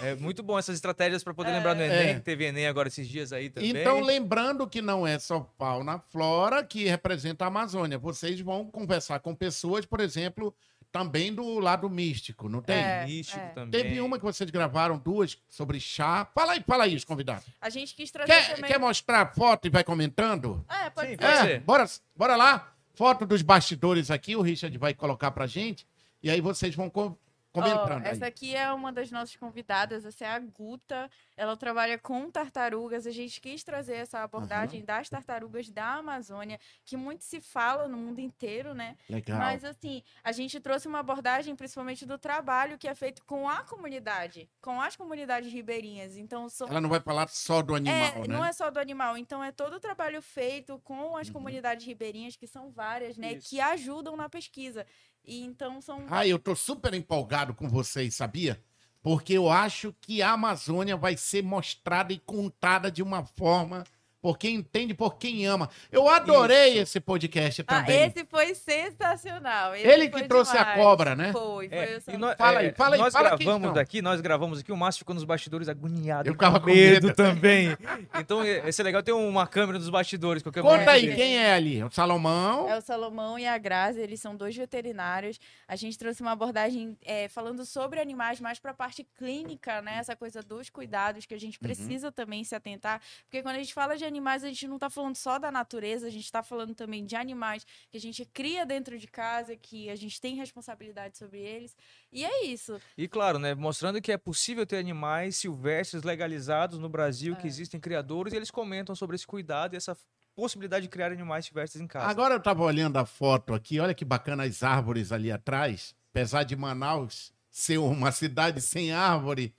é 0.00 0.14
muito 0.14 0.42
bom 0.42 0.58
essas 0.58 0.74
estratégias 0.76 1.24
para 1.24 1.34
poder 1.34 1.50
É. 1.50 1.54
lembrar 1.54 1.74
do 1.74 1.82
Enem, 1.82 2.10
É. 2.10 2.14
que 2.14 2.20
teve 2.20 2.44
Enem 2.46 2.66
agora 2.66 2.88
esses 2.88 3.08
dias 3.08 3.32
aí 3.32 3.50
também. 3.50 3.70
Então 3.70 4.00
lembrando 4.00 4.66
que 4.68 4.80
não 4.82 5.06
é 5.06 5.18
só 5.18 5.44
fauna, 5.58 5.98
flora 6.10 6.62
que 6.64 6.84
representa 6.84 7.44
a 7.44 7.48
Amazônia. 7.48 7.98
Vocês 7.98 8.40
vão 8.40 8.64
conversar 8.70 9.20
com 9.20 9.34
pessoas, 9.34 9.84
por 9.86 10.00
exemplo, 10.00 10.54
também 10.92 11.34
do 11.34 11.58
lado 11.58 11.88
místico, 11.88 12.48
não 12.48 12.60
tem? 12.60 12.76
É. 12.76 13.04
místico 13.06 13.40
é. 13.40 13.48
também. 13.48 13.70
Teve 13.82 14.00
uma 14.00 14.18
que 14.18 14.24
vocês 14.24 14.48
gravaram, 14.50 14.98
duas, 14.98 15.38
sobre 15.48 15.80
chá. 15.80 16.28
Fala 16.34 16.52
aí, 16.52 16.62
fala 16.64 16.84
aí, 16.84 16.94
os 16.94 17.04
convidados. 17.04 17.46
A 17.60 17.70
gente 17.70 17.94
quis 17.94 18.10
trazer 18.10 18.30
Quer, 18.30 18.54
também. 18.56 18.70
quer 18.70 18.78
mostrar 18.78 19.22
a 19.22 19.26
foto 19.26 19.66
e 19.66 19.70
vai 19.70 19.82
comentando? 19.82 20.64
É, 20.68 20.90
pode 20.90 21.10
Sim, 21.12 21.16
ser. 21.16 21.18
Pode 21.18 21.32
é, 21.32 21.42
ser. 21.42 21.60
bora, 21.60 21.86
bora 22.14 22.36
lá. 22.36 22.68
Foto 22.94 23.24
dos 23.24 23.40
bastidores 23.40 24.10
aqui, 24.10 24.36
o 24.36 24.42
Richard 24.42 24.76
vai 24.76 24.92
colocar 24.92 25.30
pra 25.30 25.46
gente. 25.46 25.86
E 26.22 26.28
aí 26.30 26.42
vocês 26.42 26.74
vão 26.74 26.90
co- 26.90 27.18
comentando 27.50 28.04
Ó, 28.04 28.06
essa 28.08 28.26
aí. 28.26 28.28
aqui 28.28 28.54
é 28.54 28.70
uma 28.70 28.92
das 28.92 29.10
nossas 29.10 29.34
convidadas, 29.36 30.04
essa 30.04 30.26
é 30.26 30.28
a 30.28 30.38
Guta. 30.38 31.10
Ela 31.36 31.56
trabalha 31.56 31.98
com 31.98 32.30
tartarugas. 32.30 33.06
A 33.06 33.10
gente 33.10 33.40
quis 33.40 33.64
trazer 33.64 33.94
essa 33.94 34.22
abordagem 34.22 34.84
das 34.84 35.08
tartarugas 35.08 35.70
da 35.70 35.94
Amazônia, 35.94 36.58
que 36.84 36.96
muito 36.96 37.24
se 37.24 37.40
fala 37.40 37.88
no 37.88 37.96
mundo 37.96 38.20
inteiro, 38.20 38.74
né? 38.74 38.96
Legal. 39.08 39.38
Mas 39.38 39.64
assim, 39.64 40.02
a 40.22 40.30
gente 40.32 40.60
trouxe 40.60 40.86
uma 40.86 40.98
abordagem 41.00 41.56
principalmente 41.56 42.04
do 42.04 42.18
trabalho 42.18 42.76
que 42.78 42.86
é 42.86 42.94
feito 42.94 43.24
com 43.24 43.48
a 43.48 43.62
comunidade, 43.62 44.48
com 44.60 44.80
as 44.80 44.94
comunidades 44.94 45.52
ribeirinhas. 45.52 46.16
Então, 46.16 46.48
são 46.48 46.68
Ela 46.68 46.80
não 46.80 46.88
vai 46.90 47.00
falar 47.00 47.28
só 47.28 47.62
do 47.62 47.74
animal, 47.74 47.94
é, 47.96 48.18
né? 48.20 48.26
não 48.28 48.44
é 48.44 48.52
só 48.52 48.70
do 48.70 48.78
animal, 48.78 49.16
então 49.16 49.42
é 49.42 49.50
todo 49.50 49.74
o 49.76 49.80
trabalho 49.80 50.20
feito 50.20 50.78
com 50.80 51.16
as 51.16 51.28
Uhum. 51.28 51.34
comunidades 51.34 51.86
ribeirinhas, 51.86 52.36
que 52.36 52.46
são 52.46 52.70
várias, 52.70 53.16
né? 53.16 53.34
Isso. 53.34 53.48
Que 53.48 53.60
ajudam 53.60 54.16
na 54.16 54.28
pesquisa. 54.28 54.86
E 55.24 55.40
então 55.42 55.80
são. 55.80 56.04
Ah, 56.10 56.26
eu 56.26 56.38
tô 56.38 56.54
super 56.54 56.92
empolgado 56.94 57.54
com 57.54 57.68
vocês, 57.68 58.14
sabia? 58.14 58.62
Porque 59.02 59.32
eu 59.34 59.50
acho 59.50 59.92
que 60.00 60.22
a 60.22 60.32
Amazônia 60.32 60.96
vai 60.96 61.16
ser 61.16 61.42
mostrada 61.42 62.12
e 62.12 62.18
contada 62.18 62.90
de 62.90 63.02
uma 63.02 63.24
forma 63.24 63.84
por 64.22 64.38
quem 64.38 64.54
entende, 64.54 64.94
por 64.94 65.16
quem 65.16 65.44
ama. 65.46 65.68
Eu 65.90 66.08
adorei 66.08 66.74
Isso. 66.74 66.82
esse 66.82 67.00
podcast 67.00 67.60
Ah, 67.66 67.80
também. 67.80 68.04
esse 68.06 68.24
foi 68.24 68.54
sensacional. 68.54 69.74
esse 69.74 69.86
Ele 69.86 70.06
que 70.08 70.18
foi 70.18 70.28
trouxe 70.28 70.56
a 70.56 70.60
demais. 70.60 70.78
cobra, 70.80 71.14
né? 71.16 71.32
Foi, 71.32 71.68
foi. 71.68 71.78
É, 71.78 72.00
o 72.14 72.18
nós, 72.18 72.36
Fala 72.36 72.60
aí, 72.60 72.66
é, 72.68 72.72
fala 72.72 72.94
aí, 72.94 73.00
nós 73.00 73.12
fala 73.12 73.26
a 73.26 73.36
gravamos 73.36 73.58
questão. 73.60 73.72
daqui, 73.74 74.00
nós 74.02 74.20
gravamos 74.20 74.60
aqui, 74.60 74.72
o 74.72 74.76
Márcio 74.76 75.00
ficou 75.00 75.14
nos 75.14 75.24
bastidores 75.24 75.68
agoniado, 75.68 76.28
Eu 76.28 76.32
ficava 76.34 76.60
com 76.60 76.66
medo, 76.66 77.08
medo. 77.08 77.14
também. 77.16 77.76
Então, 78.18 78.42
é- 78.42 78.68
esse 78.68 78.80
é 78.80 78.84
legal 78.84 79.02
ter 79.02 79.12
uma 79.12 79.46
câmera 79.46 79.78
nos 79.78 79.90
bastidores, 79.90 80.42
Conta 80.42 80.62
momento. 80.62 80.88
aí, 80.88 81.10
É. 81.10 81.14
quem 81.16 81.38
é 81.38 81.52
ali? 81.52 81.82
O 81.82 81.90
Salomão? 81.90 82.68
É 82.68 82.76
o 82.78 82.80
Salomão 82.80 83.38
e 83.38 83.46
a 83.46 83.58
Grazi, 83.58 84.00
eles 84.00 84.20
são 84.20 84.36
dois 84.36 84.56
veterinários. 84.56 85.38
A 85.66 85.74
gente 85.76 85.98
trouxe 85.98 86.22
uma 86.22 86.32
abordagem 86.32 86.96
é, 87.04 87.28
falando 87.28 87.64
sobre 87.64 88.00
animais, 88.00 88.40
mais 88.40 88.58
para 88.58 88.70
a 88.70 88.74
parte 88.74 89.04
clínica, 89.18 89.82
né? 89.82 89.96
Essa 89.98 90.14
coisa 90.14 90.42
dos 90.42 90.70
cuidados 90.70 91.26
que 91.26 91.34
a 91.34 91.40
gente 91.40 91.58
Uhum. 91.58 91.62
precisa 91.66 92.12
também 92.12 92.44
se 92.44 92.54
atentar. 92.54 93.00
Porque 93.24 93.42
quando 93.42 93.56
a 93.56 93.58
gente 93.58 93.74
fala 93.74 93.96
de 93.96 94.04
animais, 94.12 94.44
a 94.44 94.48
gente 94.48 94.68
não 94.68 94.76
está 94.76 94.88
falando 94.90 95.16
só 95.16 95.38
da 95.38 95.50
natureza, 95.50 96.06
a 96.06 96.10
gente 96.10 96.24
está 96.24 96.42
falando 96.42 96.74
também 96.74 97.04
de 97.04 97.16
animais 97.16 97.66
que 97.90 97.96
a 97.96 98.00
gente 98.00 98.24
cria 98.26 98.64
dentro 98.66 98.98
de 98.98 99.06
casa, 99.06 99.56
que 99.56 99.88
a 99.90 99.96
gente 99.96 100.20
tem 100.20 100.36
responsabilidade 100.36 101.16
sobre 101.18 101.40
eles. 101.40 101.74
E 102.12 102.24
é 102.24 102.44
isso. 102.44 102.78
E 102.96 103.08
claro, 103.08 103.38
né, 103.38 103.54
mostrando 103.54 104.00
que 104.00 104.12
é 104.12 104.16
possível 104.18 104.66
ter 104.66 104.76
animais 104.76 105.36
silvestres 105.36 106.02
legalizados 106.02 106.78
no 106.78 106.88
Brasil, 106.88 107.34
que 107.36 107.44
É. 107.44 107.48
existem 107.48 107.80
criadores, 107.80 108.32
e 108.32 108.36
eles 108.36 108.50
comentam 108.50 108.94
sobre 108.94 109.16
esse 109.16 109.26
cuidado 109.26 109.74
e 109.74 109.76
essa 109.76 109.96
possibilidade 110.34 110.82
de 110.84 110.88
criar 110.90 111.10
animais 111.12 111.46
silvestres 111.46 111.80
em 111.82 111.86
casa. 111.86 112.06
Agora 112.06 112.34
eu 112.34 112.40
tava 112.40 112.62
olhando 112.62 112.96
a 112.98 113.04
foto 113.06 113.54
aqui, 113.54 113.80
olha 113.80 113.94
que 113.94 114.04
bacana 114.04 114.44
as 114.44 114.62
árvores 114.62 115.12
ali 115.12 115.32
atrás. 115.32 115.94
Apesar 116.10 116.42
de 116.44 116.54
Manaus 116.54 117.32
ser 117.50 117.78
uma 117.78 118.12
cidade 118.12 118.60
sem 118.60 118.92
árvore, 118.92 119.54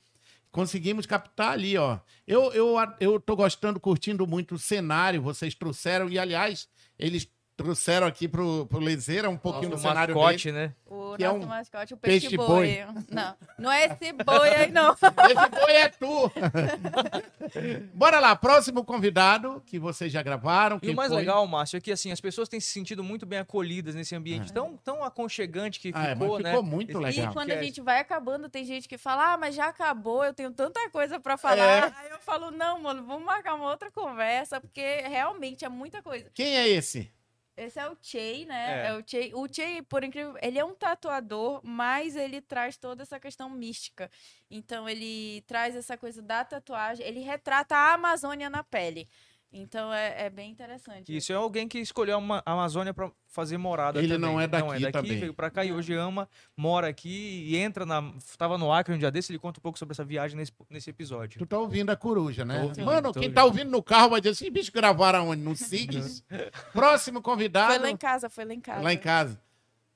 conseguimos 0.53 1.07
captar 1.07 1.51
ali, 1.53 1.75
ó. 1.75 1.99
Eu, 2.25 2.53
eu, 2.53 2.75
eu 2.99 3.19
tô 3.19 3.35
gostando, 3.35 3.79
curtindo 3.79 4.25
muito 4.25 4.55
o 4.55 4.59
cenário, 4.59 5.21
vocês 5.21 5.55
trouxeram, 5.55 6.07
e 6.07 6.17
aliás, 6.17 6.69
eles 6.97 7.27
trouxeram 7.55 8.07
aqui 8.07 8.27
pro, 8.27 8.65
pro 8.65 8.79
Lezeira 8.79 9.29
um 9.29 9.37
pouquinho 9.37 9.69
Nosso 9.69 9.83
do 9.83 9.87
cenário 9.87 10.15
mascote, 10.15 10.51
dele. 10.51 10.67
né? 10.67 10.73
O 10.87 11.15
Que 11.15 11.23
é 11.23 11.27
nosso 11.27 11.39
um 11.45 11.47
mascote, 11.49 11.93
o 11.93 11.97
peixe 11.97 12.21
peixe, 12.21 12.37
boi. 12.37 12.47
boi. 12.47 12.85
Não, 13.11 13.35
não 13.59 13.71
é 13.71 13.85
esse 13.85 14.11
boi 14.13 14.49
aí, 14.49 14.71
não. 14.71 14.93
Esse 14.97 15.49
boi 15.49 15.71
é 15.71 15.89
tu! 15.89 16.31
Bora 17.93 18.19
lá, 18.19 18.35
próximo 18.35 18.83
convidado 18.83 19.61
que 19.65 19.77
vocês 19.79 20.11
já 20.11 20.21
gravaram. 20.21 20.79
E 20.81 20.89
o 20.89 20.95
mais 20.95 21.09
foi? 21.11 21.19
legal, 21.19 21.45
Márcio, 21.47 21.77
é 21.77 21.81
que 21.81 21.91
assim, 21.91 22.11
as 22.11 22.19
pessoas 22.21 22.49
têm 22.49 22.59
se 22.59 22.69
sentido 22.69 23.03
muito 23.03 23.25
bem 23.25 23.39
acolhidas 23.39 23.95
nesse 23.95 24.15
ambiente 24.15 24.51
tão, 24.51 24.77
tão 24.77 25.03
aconchegante 25.03 25.79
que 25.79 25.91
Ah, 25.93 26.09
é, 26.09 26.13
ficou, 26.15 26.33
mas 26.35 26.43
né? 26.43 26.49
ficou 26.51 26.63
muito 26.63 26.91
Esse- 26.91 26.99
legal. 26.99 27.31
E 27.31 27.33
quando 27.33 27.51
a 27.51 27.61
gente 27.63 27.81
vai 27.81 27.99
acabando, 27.99 28.49
tem 28.49 28.65
gente 28.65 28.87
que 28.87 28.97
fala, 28.97 29.33
ah, 29.33 29.37
mas 29.37 29.55
já 29.55 29.67
acabou, 29.67 30.23
eu 30.23 30.33
tenho 30.33 30.51
tanta 30.51 30.89
coisa 30.89 31.19
pra 31.19 31.37
falar. 31.37 31.63
É. 31.63 31.93
Aí 31.97 32.09
eu 32.09 32.19
falo, 32.19 32.51
não, 32.51 32.81
mano, 32.81 33.03
vamos 33.05 33.25
marcar 33.25 33.55
uma 33.55 33.69
outra 33.69 33.91
conversa, 33.91 34.59
porque 34.59 34.81
realmente 35.07 35.63
é 35.65 35.69
muita 35.69 36.01
coisa. 36.01 36.29
Quem 36.33 36.57
é 36.57 36.67
esse? 36.67 37.11
Esse 37.55 37.79
é 37.79 37.87
o 37.87 37.95
Chey, 38.01 38.45
né? 38.45 38.85
É. 38.85 38.87
É. 38.87 38.93
o 38.93 39.03
Chey. 39.05 39.31
O 39.35 39.47
Chey, 39.47 39.81
por 39.83 40.03
incrível, 40.03 40.35
ele 40.41 40.57
é 40.57 40.65
um 40.65 40.73
tatuador, 40.73 41.61
mas 41.63 42.15
ele 42.15 42.41
traz 42.41 42.77
toda 42.77 43.03
essa 43.03 43.19
questão 43.19 43.49
mística. 43.49 44.09
Então 44.49 44.89
ele 44.89 45.41
traz 45.41 45.75
essa 45.75 45.95
coisa 45.97 46.21
da 46.21 46.43
tatuagem, 46.43 47.05
ele 47.05 47.19
retrata 47.19 47.75
a 47.75 47.93
Amazônia 47.93 48.49
na 48.49 48.63
pele. 48.63 49.07
Então 49.55 49.93
é, 49.93 50.25
é 50.25 50.29
bem 50.31 50.49
interessante. 50.49 51.15
Isso 51.15 51.31
é 51.31 51.35
alguém 51.35 51.67
que 51.67 51.77
escolheu 51.77 52.17
uma- 52.17 52.41
a 52.43 52.53
Amazônia 52.53 52.91
para 52.93 53.11
fazer 53.27 53.57
morada 53.57 53.99
Ele 53.99 54.07
também. 54.15 54.19
não 54.31 54.41
é 54.41 54.47
daqui 54.47 54.91
também. 54.91 55.19
veio 55.19 55.33
pra 55.33 55.51
cá 55.51 55.63
e 55.63 55.71
hoje 55.71 55.93
ama, 55.93 56.27
mora 56.57 56.87
aqui 56.87 57.45
e 57.47 57.55
entra 57.55 57.85
na... 57.85 58.13
Tava 58.37 58.57
no 58.57 58.71
Acre 58.73 58.95
um 58.95 58.97
dia 58.97 59.11
desse, 59.11 59.31
ele 59.31 59.37
conta 59.37 59.59
um 59.59 59.61
pouco 59.61 59.77
sobre 59.77 59.93
essa 59.93 60.03
viagem 60.03 60.35
nesse, 60.35 60.51
nesse 60.71 60.89
episódio. 60.89 61.37
Tu 61.37 61.45
tá 61.45 61.59
ouvindo 61.59 61.91
a 61.91 61.95
coruja, 61.95 62.43
né? 62.43 62.63
Ouvindo, 62.63 62.85
Mano, 62.85 63.13
quem 63.13 63.21
ouvindo. 63.21 63.33
tá 63.35 63.45
ouvindo 63.45 63.69
no 63.69 63.83
carro 63.83 64.09
vai 64.09 64.21
dizer 64.21 64.31
assim, 64.31 64.51
bicho, 64.51 64.71
gravaram 64.71 65.29
onde? 65.29 65.41
No 65.43 65.55
SIGS? 65.55 66.23
Próximo 66.73 67.21
convidado. 67.21 67.73
Foi 67.73 67.79
lá 67.81 67.89
em 67.91 67.97
casa, 67.97 68.29
foi 68.29 68.45
lá 68.45 68.53
em 68.55 68.59
casa. 68.61 68.81
Lá 68.81 68.91
em 68.93 68.97
casa. 68.97 69.39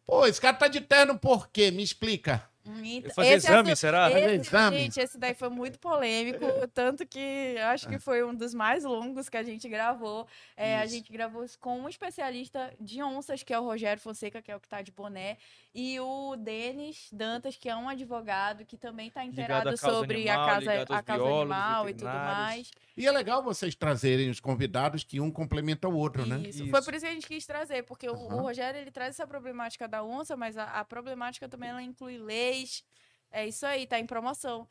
Pô, 0.05 0.25
esse 0.25 0.39
cara 0.39 0.55
tá 0.55 0.67
de 0.67 0.81
terno 0.81 1.17
por 1.17 1.49
quê? 1.49 1.71
Me 1.71 1.81
explica. 1.83 2.47
Então- 2.69 3.11
Fazer 3.13 3.33
esse 3.33 3.47
exame, 3.47 3.71
assu- 3.71 3.81
será? 3.81 4.09
Fazer 4.09 4.25
Esse, 4.35 4.47
exame? 4.47 4.77
Gente, 4.79 4.99
esse 4.99 5.17
daí 5.17 5.33
foi 5.33 5.49
muito 5.49 5.79
polêmico, 5.79 6.45
tanto 6.73 7.05
que 7.05 7.55
acho 7.69 7.87
que 7.87 7.99
foi 7.99 8.23
um 8.23 8.33
dos 8.33 8.53
mais 8.53 8.83
longos 8.83 9.29
que 9.29 9.37
a 9.37 9.43
gente 9.43 9.67
gravou. 9.69 10.27
É, 10.55 10.77
a 10.79 10.85
gente 10.85 11.11
gravou 11.11 11.45
com 11.59 11.79
um 11.81 11.89
especialista 11.89 12.73
de 12.79 13.01
onças, 13.01 13.43
que 13.43 13.53
é 13.53 13.59
o 13.59 13.63
Rogério 13.63 14.01
Fonseca, 14.01 14.41
que 14.41 14.51
é 14.51 14.55
o 14.55 14.59
que 14.59 14.67
tá 14.67 14.81
de 14.81 14.91
boné, 14.91 15.37
e 15.73 15.99
o 15.99 16.35
Denis 16.35 17.09
Dantas, 17.11 17.55
que 17.55 17.69
é 17.69 17.75
um 17.75 17.87
advogado 17.89 18.65
que 18.65 18.77
também 18.77 19.09
tá 19.09 19.23
inteirado 19.23 19.69
sobre 19.77 20.15
animal, 20.29 20.49
a 20.49 20.55
aos 20.55 20.67
a 20.67 21.03
causa 21.03 21.23
biólogos, 21.23 21.41
animal 21.41 21.89
e 21.89 21.93
tudo 21.93 22.05
mais. 22.13 22.71
E 22.97 23.05
é 23.05 23.11
legal 23.11 23.43
vocês 23.43 23.75
trazerem 23.75 24.29
os 24.29 24.39
convidados 24.39 25.03
que 25.03 25.19
um 25.21 25.29
complementa 25.29 25.87
o 25.87 25.95
outro, 25.95 26.25
né? 26.25 26.39
Isso. 26.39 26.63
Isso. 26.63 26.71
Foi 26.71 26.81
por 26.81 26.93
isso 26.95 27.05
que 27.05 27.11
a 27.11 27.13
gente 27.13 27.27
quis 27.27 27.45
trazer, 27.45 27.83
porque 27.83 28.09
o- 28.09 28.13
Aham. 28.15 28.35
o 28.37 28.41
Rogério 28.41 28.79
ele 28.81 28.89
traz 28.89 29.11
essa 29.11 29.27
problemática 29.27 29.87
da 29.87 30.03
onça, 30.03 30.35
mas 30.35 30.57
a, 30.57 30.63
a 30.65 30.83
problemática 30.83 31.47
também 31.47 31.69
ela 31.69 31.81
inclui 31.83 32.17
leis. 32.17 32.83
É 33.31 33.45
isso 33.47 33.65
aí, 33.65 33.85
tá 33.85 33.99
em 33.99 34.05
promoção. 34.07 34.67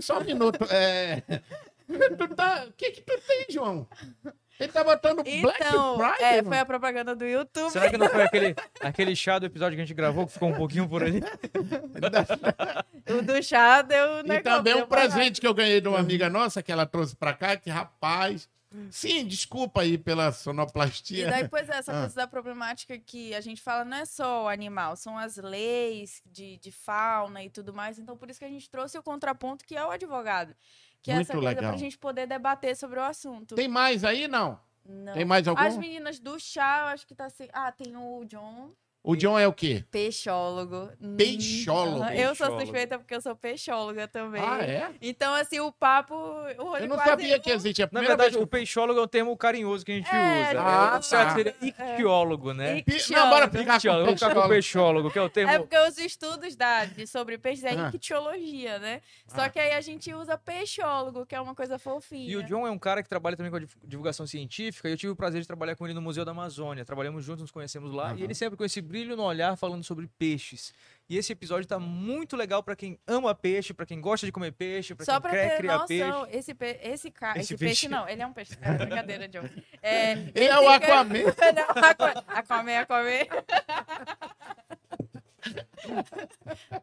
Só 0.00 0.18
um 0.18 0.24
minuto. 0.24 0.62
É... 0.70 1.22
Tu 1.86 2.34
tá... 2.34 2.64
O 2.66 2.72
que 2.72 2.90
que 2.92 3.02
tu 3.02 3.12
tem, 3.26 3.46
João? 3.50 3.86
Ele 4.60 4.70
tá 4.72 4.84
botando 4.84 5.22
Black 5.24 5.58
Então, 5.60 5.98
Friday, 5.98 6.22
é, 6.24 6.36
mano? 6.36 6.48
foi 6.48 6.58
a 6.58 6.64
propaganda 6.64 7.14
do 7.16 7.24
YouTube. 7.24 7.70
Será 7.70 7.90
que 7.90 7.96
não 7.98 8.08
foi 8.08 8.22
aquele, 8.22 8.54
aquele 8.80 9.16
chá 9.16 9.38
do 9.38 9.46
episódio 9.46 9.76
que 9.76 9.82
a 9.82 9.84
gente 9.84 9.94
gravou 9.96 10.26
que 10.26 10.32
ficou 10.32 10.48
um 10.50 10.54
pouquinho 10.54 10.88
por 10.88 11.02
ali? 11.02 11.20
O 13.06 13.22
do 13.22 13.42
chá 13.42 13.82
deu 13.82 14.20
E 14.20 14.22
negócio, 14.22 14.42
também 14.42 14.74
um 14.74 14.86
presente 14.86 15.40
que 15.40 15.46
eu 15.46 15.54
ganhei 15.54 15.80
de 15.80 15.88
uma 15.88 15.98
amiga 15.98 16.28
nossa, 16.30 16.62
que 16.62 16.72
ela 16.72 16.86
trouxe 16.86 17.14
pra 17.16 17.32
cá, 17.34 17.56
que 17.56 17.70
rapaz... 17.70 18.48
Sim, 18.90 19.24
desculpa 19.24 19.82
aí 19.82 19.96
pela 19.96 20.30
E 20.30 20.32
sonoplastia. 20.32 21.30
daí, 21.30 21.48
pois 21.48 21.68
é, 21.68 21.76
essa 21.76 21.92
Ah. 21.92 22.00
coisa 22.00 22.14
da 22.16 22.26
problemática 22.26 22.98
que 22.98 23.32
a 23.32 23.40
gente 23.40 23.62
fala 23.62 23.84
não 23.84 23.96
é 23.98 24.04
só 24.04 24.44
o 24.44 24.48
animal, 24.48 24.96
são 24.96 25.16
as 25.16 25.36
leis 25.36 26.20
de, 26.26 26.56
de 26.56 26.72
fauna 26.72 27.44
e 27.44 27.48
tudo 27.48 27.72
mais. 27.72 28.00
Então, 28.00 28.16
por 28.16 28.28
isso 28.28 28.40
que 28.40 28.44
a 28.44 28.48
gente 28.48 28.68
trouxe 28.68 28.98
o 28.98 29.02
contraponto, 29.02 29.64
que 29.64 29.76
é 29.76 29.84
o 29.86 29.92
advogado. 29.92 30.56
Que 31.04 31.10
é 31.10 31.16
Muito 31.16 31.26
essa 31.26 31.34
coisa 31.34 31.48
legal. 31.50 31.70
pra 31.70 31.76
gente 31.78 31.98
poder 31.98 32.26
debater 32.26 32.74
sobre 32.74 32.98
o 32.98 33.02
assunto. 33.02 33.54
Tem 33.54 33.68
mais 33.68 34.04
aí, 34.04 34.26
não? 34.26 34.58
Não. 34.86 35.12
Tem 35.12 35.22
mais 35.22 35.46
algum? 35.46 35.60
As 35.60 35.76
meninas 35.76 36.18
do 36.18 36.40
chá, 36.40 36.80
eu 36.80 36.86
acho 36.86 37.06
que 37.06 37.14
tá 37.14 37.26
assim. 37.26 37.46
Ah, 37.52 37.70
tem 37.70 37.94
o 37.94 38.24
John, 38.24 38.72
O 39.06 39.14
John 39.14 39.38
é 39.38 39.46
o 39.46 39.52
quê? 39.52 39.84
peixólogo. 39.90 40.88
Peixólogo? 41.14 42.04
Eu 42.06 42.34
sou 42.34 42.58
suspeita 42.58 42.98
porque 42.98 43.14
eu 43.14 43.20
sou 43.20 43.36
peixóloga 43.36 44.08
também. 44.08 44.40
Ah, 44.42 44.62
é? 44.62 44.90
Então, 45.02 45.34
assim, 45.34 45.60
o 45.60 45.70
papo. 45.70 46.14
O 46.14 46.76
Eu 46.78 46.88
não 46.88 46.96
quase- 46.96 47.10
sabia 47.10 47.38
que 47.38 47.50
existia. 47.50 47.84
A 47.84 47.88
Na 47.92 48.00
verdade, 48.00 48.30
vez 48.32 48.42
o 48.42 48.46
peixólogo 48.46 48.98
é 48.98 49.02
um 49.02 49.06
termo 49.06 49.36
carinhoso 49.36 49.84
que 49.84 49.92
a 49.92 49.94
gente 49.96 50.08
É, 50.08 50.48
usa. 50.50 50.60
Ah, 50.60 50.96
o 50.98 51.02
certo 51.02 51.28
tá. 51.28 51.34
seria 51.34 51.54
ictiólogo, 51.60 52.54
né? 52.54 52.78
Ic- 52.78 52.84
que... 53.04 53.12
Não, 53.12 53.28
bora 53.28 53.46
ficar 53.50 53.64
com 53.66 53.76
Ictiólogo, 53.76 54.12
ficar 54.14 54.32
com 54.34 54.40
o 54.40 54.48
peixólogo. 54.48 54.48
peixólogo, 54.48 55.10
que 55.10 55.18
é 55.18 55.22
o 55.22 55.28
termo... 55.28 55.52
É 55.52 55.58
porque 55.58 55.78
os 55.78 55.98
estudos 55.98 56.56
da, 56.56 56.88
sobre 57.06 57.36
peixes 57.36 57.64
é 57.64 57.70
Ah. 57.74 57.90
ictiologia, 57.94 58.78
né? 58.78 59.02
Só 59.26 59.42
Ah. 59.42 59.48
que 59.50 59.58
aí 59.58 59.72
a 59.72 59.82
gente 59.82 60.14
usa 60.14 60.38
peixólogo, 60.38 61.26
que 61.26 61.34
é 61.34 61.40
uma 61.42 61.54
coisa 61.54 61.78
fofinha. 61.78 62.30
E 62.30 62.36
o 62.38 62.42
John 62.42 62.66
é 62.66 62.70
um 62.70 62.78
cara 62.78 63.02
que 63.02 63.08
trabalha 63.10 63.36
também 63.36 63.50
com 63.50 63.56
a 63.58 63.60
div- 63.60 63.76
divulgação 63.84 64.26
científica, 64.26 64.88
e 64.88 64.92
eu 64.92 64.96
tive 64.96 65.12
o 65.12 65.16
prazer 65.16 65.42
de 65.42 65.46
trabalhar 65.46 65.76
com 65.76 65.84
ele 65.84 65.92
no 65.94 66.00
Museu 66.00 66.24
da 66.24 66.30
Amazônia. 66.30 66.86
Trabalhamos 66.86 67.22
juntos, 67.22 67.42
nos 67.42 67.50
conhecemos 67.50 67.92
lá, 67.92 68.06
Aham. 68.08 68.16
e 68.18 68.22
ele 68.24 68.34
sempre 68.34 68.56
com 68.56 68.64
esse 68.64 68.80
brilho 68.94 69.16
no 69.16 69.24
olhar 69.24 69.56
falando 69.56 69.82
sobre 69.82 70.08
peixes. 70.16 70.72
E 71.08 71.18
esse 71.18 71.32
episódio 71.32 71.66
tá 71.66 71.80
muito 71.80 72.36
legal 72.36 72.62
pra 72.62 72.76
quem 72.76 72.96
ama 73.08 73.34
peixe, 73.34 73.74
pra 73.74 73.84
quem 73.84 74.00
gosta 74.00 74.24
de 74.24 74.30
comer 74.30 74.52
peixe, 74.52 74.94
Só 75.00 75.12
quem 75.14 75.20
pra 75.22 75.30
quer 75.32 75.48
ter 75.50 75.56
criar 75.56 75.78
noção, 75.78 75.86
peixe. 76.24 76.38
esse, 76.38 76.54
pe 76.54 76.78
esse, 76.80 77.10
ca 77.10 77.30
Esse 77.32 77.40
esse, 77.40 77.56
peixe. 77.56 77.64
peixe... 77.82 77.88
não, 77.88 78.08
ele 78.08 78.22
é 78.22 78.26
um 78.26 78.32
peixe. 78.32 78.56
É 78.62 78.72
brincadeira, 78.72 79.26
John. 79.28 79.42
É, 79.82 80.12
Ele 80.12 80.44
é 80.46 80.58
o 80.58 80.64
ca- 80.64 80.74
Aquaman. 80.76 81.18
Ele 81.18 81.26
é 81.60 81.66
o 81.66 81.84
Aquaman. 81.84 82.24
Aquaman, 82.28 82.78
Aquaman. 82.78 83.26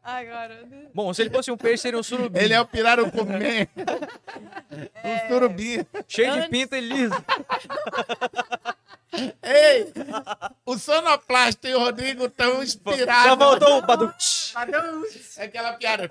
Agora. 0.04 0.68
Bom, 0.94 1.14
se 1.14 1.22
ele 1.24 1.30
fosse 1.32 1.50
um 1.50 1.58
peixe, 1.58 1.78
seria 1.84 1.98
um 2.00 2.04
surubim. 2.04 2.38
Ele 2.40 2.54
é 2.54 2.60
o 2.62 2.66
pirarucumê. 2.66 3.62
É. 3.62 3.68
Um 5.26 5.28
surubim. 5.30 5.86
Cheio 6.08 6.32
de 6.34 6.38
Antes- 6.40 6.50
pinta 6.50 6.78
e 6.78 6.82
liso. 6.82 7.16
Ei, 9.44 9.92
o 10.66 10.78
Sonoplasta 10.78 11.68
e 11.68 11.76
o 11.76 11.80
Rodrigo 11.80 12.26
estão 12.26 12.64
inspirados. 12.64 13.26
Já 13.26 13.36
voltou 13.36 13.78
o 13.78 13.82
Badu. 13.82 14.14
É 15.38 15.44
aquela 15.44 15.74
piada. 15.74 16.08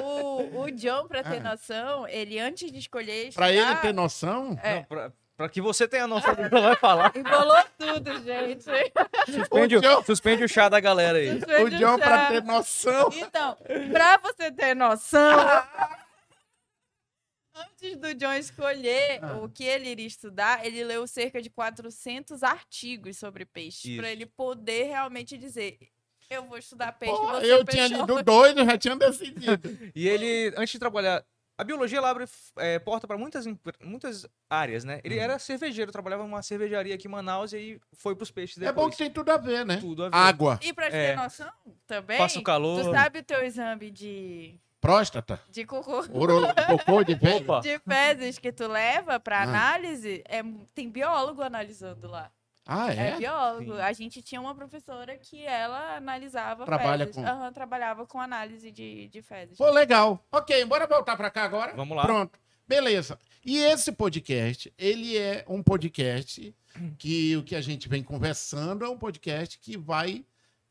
O, 0.00 0.62
o 0.64 0.70
John, 0.72 1.08
pra 1.08 1.22
ter 1.22 1.38
Ah. 1.38 1.50
noção, 1.50 2.06
ele 2.08 2.38
antes 2.38 2.70
de 2.70 2.78
escolher. 2.78 3.32
Pra 3.32 3.50
ele 3.50 3.74
ter 3.76 3.92
noção, 3.94 4.58
É. 4.62 4.74
Não, 4.76 4.84
pra, 4.84 5.12
pra 5.36 5.48
que 5.48 5.60
você 5.62 5.88
tenha 5.88 6.06
noção 6.06 6.34
do 6.34 6.42
que 6.42 6.48
vai 6.60 6.76
falar. 6.76 7.10
Embolou 7.16 7.64
tudo, 7.78 8.22
gente. 8.22 8.64
Suspende 9.32 9.76
O 9.76 9.80
John- 9.80 10.00
o, 10.00 10.04
suspende 10.04 10.44
o 10.44 10.48
chá 10.48 10.68
da 10.68 10.78
galera 10.78 11.16
aí. 11.18 11.30
o 11.30 11.38
Suspende 11.38 11.76
o 11.76 11.78
John, 11.78 11.98
pra 11.98 12.18
chá. 12.18 12.26
ter 12.28 12.42
noção. 12.44 13.10
Então, 13.14 13.56
pra 13.90 14.18
você 14.18 14.52
ter 14.52 14.74
noção, 14.76 15.38
antes 17.58 17.96
do 17.96 18.14
John 18.14 18.32
escolher 18.34 19.20
Ah. 19.22 19.36
o 19.38 19.48
que 19.48 19.64
ele 19.64 19.88
iria 19.90 20.06
estudar, 20.06 20.64
ele 20.64 20.82
leu 20.84 21.06
cerca 21.06 21.40
de 21.42 21.50
400 21.50 22.42
artigos 22.42 23.16
sobre 23.16 23.44
peixes, 23.44 23.96
pra 23.96 24.10
ele 24.10 24.26
poder 24.26 24.84
realmente 24.84 25.36
dizer, 25.36 25.78
eu 26.30 26.44
vou 26.46 26.58
estudar 26.58 26.92
peixe, 26.92 27.16
Pô, 27.16 27.26
você 27.26 27.52
eu 27.52 27.60
é 27.60 27.64
tinha 27.64 27.88
peixólogo." 27.88 28.12
lido 28.12 28.22
dois, 28.24 28.56
eu 28.56 28.64
já 28.64 28.78
tinha 28.78 28.96
decidido. 28.96 29.68
E 29.94 30.08
ele, 30.08 30.52
antes 30.56 30.72
de 30.72 30.78
trabalhar. 30.78 31.24
A 31.60 31.64
biologia 31.64 31.98
ela 31.98 32.08
abre 32.10 32.24
é, 32.58 32.78
porta 32.78 33.04
para 33.08 33.18
muitas, 33.18 33.44
muitas 33.82 34.24
áreas, 34.48 34.84
né? 34.84 35.00
Ele 35.02 35.16
Uhum. 35.16 35.22
era 35.22 35.38
cervejeiro, 35.40 35.90
trabalhava 35.90 36.22
numa 36.22 36.40
cervejaria 36.40 36.94
aqui 36.94 37.08
em 37.08 37.10
Manaus 37.10 37.52
e 37.52 37.56
aí 37.56 37.80
foi 37.94 38.14
pros 38.14 38.30
peixes 38.30 38.58
É 38.58 38.66
depois. 38.66 38.76
bom 38.86 38.90
que 38.92 38.96
tem 38.96 39.10
tudo 39.10 39.32
a 39.32 39.36
ver, 39.36 39.66
né? 39.66 39.78
tudo 39.78 40.04
a 40.04 40.08
ver. 40.08 40.14
Água, 40.16 40.60
E 40.62 40.72
pra 40.72 40.88
te 40.88 40.94
É. 40.94 41.10
ter 41.10 41.16
noção, 41.16 41.50
também, 41.84 42.16
Passa 42.16 42.38
o 42.38 42.42
calor. 42.44 42.80
tu 42.84 42.92
sabe 42.92 43.18
o 43.18 43.24
teu 43.24 43.44
exame 43.44 43.90
de, 43.90 44.60
próstata, 44.80 45.40
de 45.50 45.64
cocô, 45.64 46.04
uro, 46.12 46.40
cocô 46.66 47.02
de. 47.04 47.12
Opa. 47.36 47.60
de 47.60 47.78
fezes 47.80 48.38
que 48.38 48.52
tu 48.52 48.66
leva 48.68 49.18
pra 49.18 49.40
Ah. 49.40 49.42
análise, 49.42 50.22
é, 50.28 50.42
tem 50.74 50.88
biólogo 50.88 51.42
analisando 51.42 52.08
lá. 52.08 52.30
Ah, 52.70 52.92
É, 52.92 53.08
é? 53.12 53.16
biólogo. 53.16 53.74
Sim. 53.76 53.80
A 53.80 53.92
gente 53.94 54.20
tinha 54.22 54.40
uma 54.40 54.54
professora 54.54 55.16
que 55.16 55.42
ela 55.44 55.96
analisava 55.96 56.66
Trabalha 56.66 57.06
fezes. 57.06 57.14
com- 57.22 57.26
Aham, 57.26 57.50
trabalhava 57.52 58.06
com 58.06 58.20
análise 58.20 58.70
de, 58.70 59.08
de 59.08 59.22
fezes. 59.22 59.56
Pô, 59.56 59.70
legal. 59.70 60.22
Ok, 60.30 60.64
bora 60.66 60.86
voltar 60.86 61.16
pra 61.16 61.30
cá 61.30 61.44
agora? 61.44 61.72
Vamos 61.74 61.96
lá. 61.96 62.02
Pronto. 62.04 62.38
Beleza. 62.66 63.18
E 63.42 63.56
esse 63.58 63.90
podcast, 63.90 64.70
ele 64.76 65.16
é 65.16 65.42
um 65.48 65.62
podcast 65.62 66.54
que 66.98 67.34
o 67.38 67.42
que 67.42 67.56
a 67.56 67.60
gente 67.62 67.88
vem 67.88 68.02
conversando 68.02 68.84
é 68.84 68.88
um 68.90 68.98
podcast 68.98 69.58
que 69.58 69.78
vai 69.78 70.22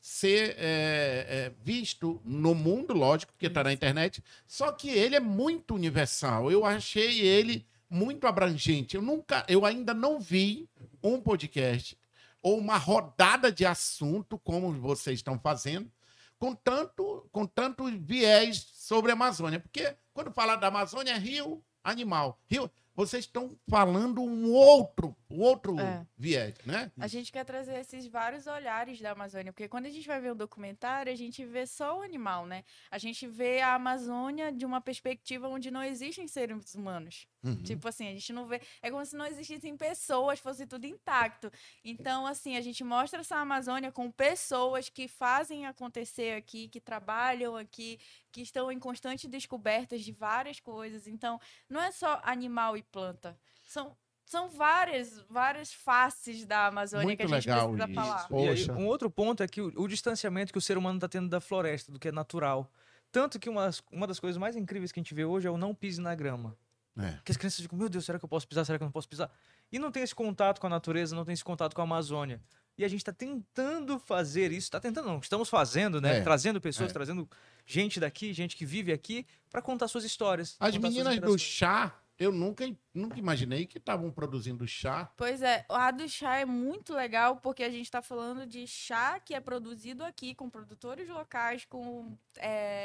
ser 0.07 0.55
é, 0.57 1.25
é, 1.27 1.53
visto 1.61 2.21
no 2.23 2.55
mundo, 2.55 2.93
lógico, 2.93 3.33
porque 3.33 3.47
está 3.47 3.61
na 3.61 3.73
internet, 3.73 4.23
só 4.47 4.71
que 4.71 4.89
ele 4.89 5.17
é 5.17 5.19
muito 5.19 5.75
universal. 5.75 6.49
Eu 6.49 6.63
achei 6.63 7.19
ele 7.19 7.67
muito 7.89 8.25
abrangente. 8.25 8.95
Eu 8.95 9.01
nunca, 9.01 9.45
eu 9.49 9.65
ainda 9.65 9.93
não 9.93 10.17
vi 10.17 10.69
um 11.03 11.19
podcast 11.19 11.97
ou 12.41 12.57
uma 12.57 12.77
rodada 12.77 13.51
de 13.51 13.65
assunto 13.65 14.39
como 14.39 14.71
vocês 14.71 15.19
estão 15.19 15.37
fazendo, 15.37 15.91
com 16.39 16.55
tanto, 16.55 17.27
com 17.29 17.45
tanto 17.45 17.83
viés 17.99 18.65
sobre 18.75 19.11
a 19.11 19.13
Amazônia. 19.13 19.59
Porque 19.59 19.93
quando 20.13 20.31
fala 20.31 20.55
da 20.55 20.67
Amazônia 20.67 21.11
é 21.11 21.17
rio, 21.17 21.61
animal. 21.83 22.39
Rio, 22.49 22.71
vocês 22.97 23.25
estão 23.25 23.55
falando 23.69 24.23
um 24.23 24.51
outro, 24.51 25.15
um 25.29 25.39
outro 25.39 25.79
É. 25.79 26.03
viés, 26.17 26.55
né? 26.65 26.91
A 26.97 27.07
gente 27.07 27.31
quer 27.31 27.45
trazer 27.45 27.79
esses 27.79 28.07
vários 28.07 28.47
olhares 28.47 28.99
da 28.99 29.11
Amazônia, 29.11 29.53
porque 29.53 29.67
quando 29.67 29.85
a 29.85 29.89
gente 29.91 30.07
vai 30.07 30.19
ver 30.19 30.33
um 30.33 30.35
documentário, 30.35 31.11
a 31.13 31.15
gente 31.15 31.45
vê 31.45 31.67
só 31.67 31.99
o 31.99 32.01
animal, 32.01 32.47
né? 32.47 32.63
A 32.89 32.97
gente 32.97 33.27
vê 33.27 33.61
a 33.61 33.75
Amazônia 33.75 34.51
de 34.51 34.65
uma 34.65 34.81
perspectiva 34.81 35.47
onde 35.47 35.69
não 35.69 35.83
existem 35.83 36.27
seres 36.27 36.73
humanos. 36.73 37.27
Uhum. 37.43 37.61
Tipo 37.63 37.87
assim, 37.87 38.07
a 38.07 38.13
gente 38.13 38.33
não 38.33 38.47
vê. 38.47 38.59
É 38.81 38.89
como 38.89 39.05
se 39.05 39.15
não 39.15 39.25
existissem 39.27 39.77
pessoas, 39.77 40.39
fosse 40.39 40.65
tudo 40.65 40.85
intacto. 40.85 41.51
Então, 41.85 42.25
assim, 42.25 42.57
a 42.57 42.61
gente 42.61 42.83
mostra 42.83 43.19
essa 43.19 43.37
Amazônia 43.37 43.91
com 43.91 44.09
pessoas 44.09 44.89
que 44.89 45.07
fazem 45.07 45.67
acontecer 45.67 46.35
aqui, 46.35 46.67
que 46.67 46.81
trabalham 46.81 47.55
aqui, 47.55 47.99
que 48.31 48.41
estão 48.41 48.71
em 48.71 48.79
constante 48.79 49.27
descobertas 49.27 50.01
de 50.01 50.11
várias 50.11 50.59
coisas. 50.59 51.07
Então, 51.07 51.39
não 51.69 51.81
é 51.81 51.91
só 51.91 52.19
animal 52.23 52.75
e 52.77 52.83
planta. 52.83 53.37
São, 53.65 53.95
são 54.25 54.49
várias, 54.49 55.19
várias 55.29 55.73
faces 55.73 56.45
da 56.45 56.67
Amazônia 56.67 57.05
Muito 57.05 57.17
que 57.19 57.23
a 57.23 57.27
gente 57.27 57.47
legal 57.49 57.69
precisa 57.71 57.89
isso. 57.91 57.95
falar. 58.01 58.25
E 58.25 58.27
Poxa. 58.29 58.73
um 58.73 58.85
outro 58.87 59.09
ponto 59.09 59.41
é 59.43 59.47
que 59.47 59.61
o, 59.61 59.71
o 59.75 59.87
distanciamento 59.87 60.51
que 60.51 60.57
o 60.57 60.61
ser 60.61 60.77
humano 60.77 60.97
está 60.97 61.07
tendo 61.07 61.29
da 61.29 61.39
floresta, 61.39 61.91
do 61.91 61.99
que 61.99 62.07
é 62.09 62.11
natural. 62.11 62.69
Tanto 63.11 63.39
que 63.39 63.49
uma, 63.49 63.65
das- 63.65 63.81
uma 63.91 64.05
das 64.05 64.19
coisas 64.19 64.37
mais 64.37 64.55
incríveis 64.55 64.91
que 64.91 64.99
a 64.99 65.03
gente 65.03 65.13
vê 65.13 65.23
hoje 65.25 65.47
é 65.47 65.51
o 65.51 65.57
não 65.57 65.73
pise 65.73 66.01
na 66.01 66.13
grama. 66.13 66.55
É. 66.99 67.19
Que 67.23 67.31
as 67.31 67.37
crianças 67.37 67.61
ficam, 67.61 67.77
meu 67.77 67.87
Deus, 67.89 68.05
será 68.05 68.17
que 68.19 68.25
eu 68.25 68.29
posso 68.29 68.47
pisar? 68.47 68.65
Será 68.65 68.77
que 68.77 68.83
eu 68.83 68.87
não 68.87 68.91
posso 68.91 69.07
pisar? 69.07 69.31
E 69.71 69.77
não 69.79 69.91
tem 69.91 70.03
esse 70.03 70.15
contato 70.15 70.59
com 70.59 70.67
a 70.67 70.69
natureza, 70.69 71.15
não 71.15 71.23
tem 71.23 71.33
esse 71.33 71.43
contato 71.43 71.73
com 71.75 71.81
a 71.81 71.83
Amazônia. 71.83 72.41
E 72.77 72.85
a 72.85 72.87
gente 72.87 72.99
está 72.99 73.11
tentando 73.11 73.97
fazer 73.97 74.51
isso, 74.51 74.67
está 74.67 74.79
tentando 74.79 75.07
não, 75.07 75.19
estamos 75.19 75.49
fazendo, 75.49 75.99
né? 75.99 76.19
É, 76.19 76.21
Trazendo 76.21 76.61
pessoas, 76.61 76.91
é. 76.91 76.93
trazendo 76.93 77.27
gente 77.65 77.99
daqui, 77.99 78.31
gente 78.33 78.55
que 78.55 78.65
vive 78.65 78.93
aqui, 78.93 79.25
para 79.49 79.61
contar 79.61 79.87
suas 79.87 80.03
histórias. 80.03 80.55
As 80.59 80.77
meninas 80.77 81.19
do 81.19 81.37
chá, 81.39 81.99
eu 82.19 82.31
nunca, 82.31 82.65
nunca 82.93 83.17
imaginei 83.17 83.65
que 83.65 83.77
estavam 83.77 84.11
produzindo 84.11 84.67
chá. 84.67 85.11
Pois 85.17 85.41
é, 85.41 85.65
a 85.69 85.91
do 85.91 86.07
chá 86.07 86.37
é 86.37 86.45
muito 86.45 86.93
legal 86.93 87.37
porque 87.37 87.63
a 87.63 87.69
gente 87.69 87.85
está 87.85 88.01
falando 88.01 88.45
de 88.45 88.67
chá 88.67 89.19
que 89.19 89.33
é 89.33 89.39
produzido 89.39 90.03
aqui, 90.03 90.35
com 90.35 90.49
produtores 90.49 91.09
locais, 91.09 91.65
com 91.65 92.15
é, 92.37 92.76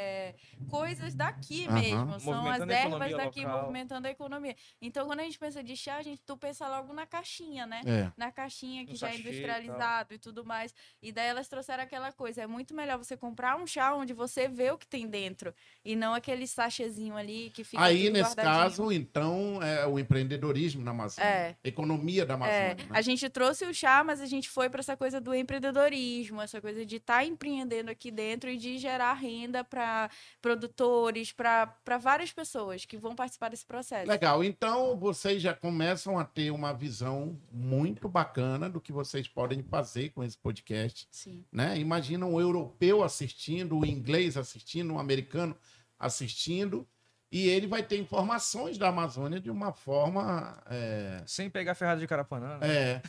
coisas 0.63 1.15
daqui 1.15 1.67
Aham. 1.67 1.81
mesmo. 1.81 2.21
São 2.21 2.47
as 2.49 2.61
ervas 2.61 3.13
daqui 3.13 3.41
local. 3.41 3.61
movimentando 3.61 4.07
a 4.07 4.11
economia. 4.11 4.57
Então, 4.81 5.07
quando 5.07 5.21
a 5.21 5.23
gente 5.25 5.39
pensa 5.39 5.63
de 5.63 5.77
chá, 5.77 5.97
a 5.97 6.03
gente 6.03 6.23
tu 6.25 6.37
pensa 6.37 6.69
logo 6.69 6.93
na 6.93 7.07
caixinha, 7.07 7.67
né? 7.67 7.81
É. 7.85 8.13
Na 8.17 8.31
caixinha 8.31 8.85
que 8.85 8.93
No 8.93 8.97
já 8.97 9.09
é 9.09 9.13
sachê 9.13 9.23
e 9.23 9.29
industrializado 9.29 10.15
e, 10.15 10.19
tudo 10.19 10.45
mais. 10.45 10.75
E 11.03 11.13
daí 11.13 11.29
elas 11.29 11.49
trouxeram 11.49 11.83
aquela 11.83 12.13
coisa. 12.13 12.43
É 12.43 12.47
muito 12.47 12.75
melhor 12.75 12.99
você 12.99 13.17
comprar 13.17 13.57
um 13.57 13.67
chá 13.67 13.95
onde 13.95 14.13
você 14.13 14.49
vê 14.49 14.71
o 14.71 14.79
que 14.79 14.87
tem 14.87 15.07
dentro. 15.07 15.55
E 15.85 15.97
não 15.97 16.15
aquele 16.15 16.47
sachêzinho 16.47 17.17
ali 17.17 17.51
que 17.51 17.65
fica. 17.65 17.83
Aí, 17.83 18.11
nesse 18.11 18.37
caso, 18.37 18.91
então, 18.93 19.63
é 19.63 19.87
o 19.87 19.99
empreendedorismo 19.99 20.83
na 20.83 20.91
Amazônia. 20.91 21.29
É. 21.29 21.57
Economia 21.65 22.25
da 22.25 22.35
Amazônia. 22.35 22.61
É, 22.61 22.75
né? 22.75 22.87
a 22.91 23.03
gente 23.03 23.29
trouxe 23.29 23.65
o 23.65 23.75
chá, 23.75 24.03
mas 24.05 24.21
a 24.21 24.27
gente 24.27 24.49
foi 24.49 24.69
para 24.69 24.81
essa 24.81 24.97
coisa 24.97 25.21
do 25.21 25.35
empreendedorismo, 25.35 26.41
essa 26.41 26.61
coisa 26.61 26.85
de 26.85 26.97
estar 26.97 27.25
empreendendo 27.25 27.91
aqui 27.91 28.11
dentro 28.11 28.51
e 28.51 28.57
de 28.57 28.79
gerar 28.79 29.13
renda 29.15 29.65
para 29.65 30.11
produtores, 30.57 31.33
para 31.33 31.75
várias 32.01 32.33
pessoas 32.33 32.85
que 32.85 32.97
vão 32.97 33.15
participar 33.15 33.49
desse 33.49 33.65
processo. 33.65 34.09
Legal, 34.09 34.45
então 34.45 34.97
vocês 34.99 35.41
já 35.41 35.55
começam 35.55 36.19
a 36.19 36.25
ter 36.25 36.51
uma 36.51 36.73
visão 36.73 37.41
muito 37.51 38.09
bacana 38.09 38.69
do 38.69 38.81
que 38.81 38.93
vocês 38.93 39.27
podem 39.29 39.63
fazer 39.63 40.11
com 40.11 40.23
esse 40.23 40.37
podcast, 40.37 41.07
Sim. 41.11 41.45
né? 41.51 41.79
Imagina 41.79 42.27
um 42.27 42.39
europeu 42.41 43.03
assistindo, 43.03 43.77
um 43.79 43.85
inglês 43.85 44.37
assistindo, 44.37 44.93
um 44.93 44.99
americano 44.99 45.57
assistindo, 45.99 46.87
e 47.31 47.49
ele 47.49 47.67
vai 47.67 47.83
ter 47.83 47.99
informações 47.99 48.77
da 48.77 48.89
Amazônia 48.89 49.41
de 49.41 49.51
uma 49.51 49.73
forma 49.73 50.63
é, 50.69 51.23
Sem 51.27 51.49
pegar 51.49 51.75
ferrada 51.75 52.01
de 52.01 52.07
carapanã. 52.07 52.59
né? 52.59 52.69
É, 52.69 53.03